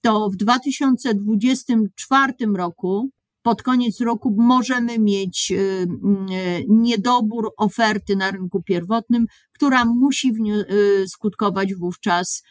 to 0.02 0.30
w 0.30 0.36
2024 0.36 2.34
roku 2.56 3.10
pod 3.46 3.64
koniec 3.64 4.02
roku 4.02 4.36
możemy 4.38 5.00
mieć 5.00 5.52
y, 5.52 5.56
y, 5.56 6.66
niedobór 6.68 7.54
oferty 7.58 8.16
na 8.16 8.32
rynku 8.32 8.64
pierwotnym, 8.64 9.26
która 9.54 9.86
musi 9.86 10.34
y, 10.72 11.08
skutkować 11.08 11.76
wówczas 11.76 12.44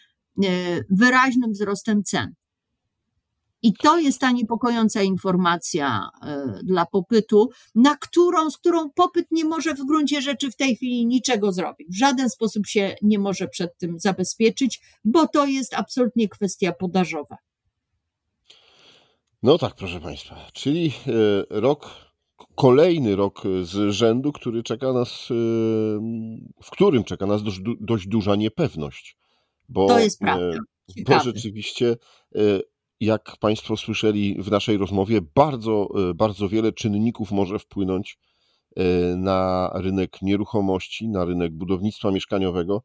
wyraźnym 0.91 1.53
wzrostem 1.53 2.03
cen. 2.03 2.35
I 3.63 3.73
to 3.83 3.99
jest 3.99 4.21
ta 4.21 4.31
niepokojąca 4.31 5.03
informacja 5.03 6.09
dla 6.63 6.87
popytu, 6.87 7.51
na 7.75 7.97
którą, 7.97 8.51
z 8.51 8.59
którą 8.59 8.91
popyt 8.91 9.27
nie 9.31 9.45
może 9.45 9.75
w 9.75 9.85
gruncie 9.87 10.23
rzeczy 10.23 10.51
w 10.51 10.57
tej 10.57 10.77
chwili 10.77 11.07
niczego 11.07 11.53
zrobić. 11.53 11.89
W 11.89 11.99
żaden 11.99 12.31
sposób 12.31 12.67
się 12.67 12.95
nie 13.03 13.19
może 13.19 13.49
przed 13.49 13.79
tym 13.79 13.99
zabezpieczyć, 13.99 14.81
bo 15.05 15.29
to 15.29 15.47
jest 15.47 15.75
absolutnie 15.75 16.29
kwestia 16.29 16.73
podażowa. 16.73 17.37
No 19.45 19.59
tak, 19.59 19.75
proszę 19.75 20.01
Państwa. 20.01 20.37
Czyli 20.53 20.93
e, 21.07 21.61
rok, 21.61 21.91
kolejny 22.55 23.17
rok 23.17 23.43
z 23.63 23.93
rzędu, 23.93 24.33
który 24.33 24.63
czeka 24.63 24.93
nas, 24.93 25.29
e, 25.31 25.35
w 26.63 26.71
którym 26.71 27.05
czeka 27.05 27.27
nas 27.27 27.43
dość, 27.43 27.61
dość 27.81 28.07
duża 28.07 28.37
niepewność. 28.37 29.17
Bo, 29.69 29.87
to 29.87 29.99
jest 29.99 30.19
prawda. 30.19 30.45
E, 30.45 30.59
bo 31.07 31.21
rzeczywiście, 31.21 31.97
jak 33.01 33.37
Państwo 33.41 33.77
słyszeli 33.77 34.43
w 34.43 34.51
naszej 34.51 34.77
rozmowie, 34.77 35.21
bardzo, 35.35 35.89
bardzo 36.15 36.49
wiele 36.49 36.73
czynników 36.73 37.33
może 37.33 37.59
wpłynąć 37.59 38.19
na 39.17 39.71
rynek 39.75 40.23
nieruchomości, 40.23 41.09
na 41.09 41.25
rynek 41.25 41.53
budownictwa 41.53 42.11
mieszkaniowego. 42.11 42.83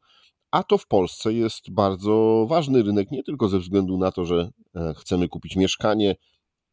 A 0.52 0.63
to 0.63 0.78
w 0.78 0.88
Polsce 0.88 1.34
jest 1.34 1.72
bardzo 1.72 2.45
ważny 2.50 2.84
rynek, 2.84 3.12
nie 3.12 3.24
tylko 3.24 3.50
ze 3.50 3.60
względu 3.60 3.98
na 3.98 4.12
to, 4.12 4.26
że 4.26 4.50
chcemy 4.95 5.28
kupić 5.28 5.56
mieszkanie, 5.56 6.15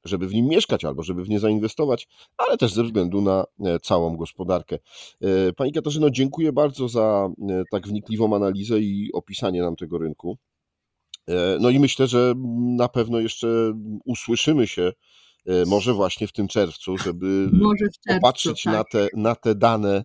żeby 0.07 0.29
w 0.29 0.35
nim 0.35 0.47
mieszkać 0.47 0.85
albo 0.85 1.03
żeby 1.03 1.25
w 1.25 1.29
nie 1.29 1.41
zainwestować, 1.41 2.09
ale 2.37 2.57
też 2.57 2.73
ze 2.73 2.85
względu 2.85 3.23
na 3.23 3.45
e, 3.65 3.79
całą 3.81 4.17
gospodarkę. 4.17 4.79
E, 5.21 5.53
pani 5.53 5.73
Katarzyno, 5.73 6.11
dziękuję 6.11 6.53
bardzo 6.53 6.89
za 6.89 7.29
e, 7.49 7.63
tak 7.71 7.89
wnikliwą 7.89 8.37
analizę 8.37 8.81
i 8.81 9.11
opisanie 9.13 9.63
nam 9.63 9.77
tego 9.77 9.99
rynku. 9.99 10.39
No 11.61 11.71
i 11.71 11.79
myślę, 11.79 12.07
że 12.07 12.35
na 12.77 12.89
pewno 12.89 13.21
jeszcze 13.21 13.73
usłyszymy 14.05 14.67
się 14.67 14.93
może 15.67 15.95
właśnie 15.95 16.27
w 16.27 16.33
tym 16.33 16.49
czerwcu, 16.49 16.99
żeby 16.99 17.51
czerwcu, 17.79 18.01
popatrzeć 18.09 18.63
tak. 18.63 18.73
na, 18.75 18.85
te, 18.85 19.09
na 19.15 19.35
te 19.35 19.55
dane, 19.55 20.05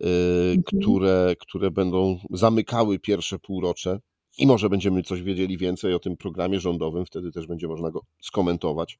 mhm. 0.00 0.62
które, 0.62 1.34
które 1.40 1.70
będą 1.70 2.18
zamykały 2.30 2.98
pierwsze 2.98 3.38
półrocze 3.38 4.00
i 4.38 4.46
może 4.46 4.68
będziemy 4.68 5.02
coś 5.02 5.22
wiedzieli 5.22 5.58
więcej 5.58 5.94
o 5.94 5.98
tym 5.98 6.16
programie 6.16 6.60
rządowym, 6.60 7.06
wtedy 7.06 7.32
też 7.32 7.46
będzie 7.46 7.68
można 7.68 7.90
go 7.90 8.00
skomentować. 8.22 8.98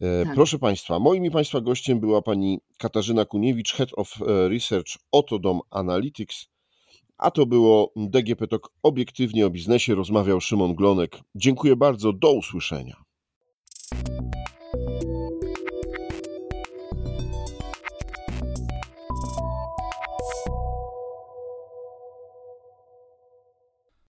E, 0.00 0.24
tak. 0.24 0.34
Proszę 0.34 0.58
Państwa, 0.58 0.98
moim 0.98 1.24
i 1.24 1.30
Państwa 1.30 1.60
gościem 1.60 2.00
była 2.00 2.22
pani 2.22 2.60
Katarzyna 2.78 3.24
Kuniewicz, 3.24 3.72
Head 3.72 3.88
of 3.96 4.14
e, 4.22 4.48
Research 4.48 4.98
Otodom 5.12 5.60
Analytics, 5.70 6.48
a 7.18 7.30
to 7.30 7.46
było 7.46 7.92
DGP 7.96 8.46
obiektywnie 8.82 9.46
o 9.46 9.50
biznesie, 9.50 9.94
rozmawiał 9.94 10.40
Szymon 10.40 10.74
Glonek. 10.74 11.20
Dziękuję 11.34 11.76
bardzo, 11.76 12.12
do 12.12 12.32
usłyszenia. 12.32 12.96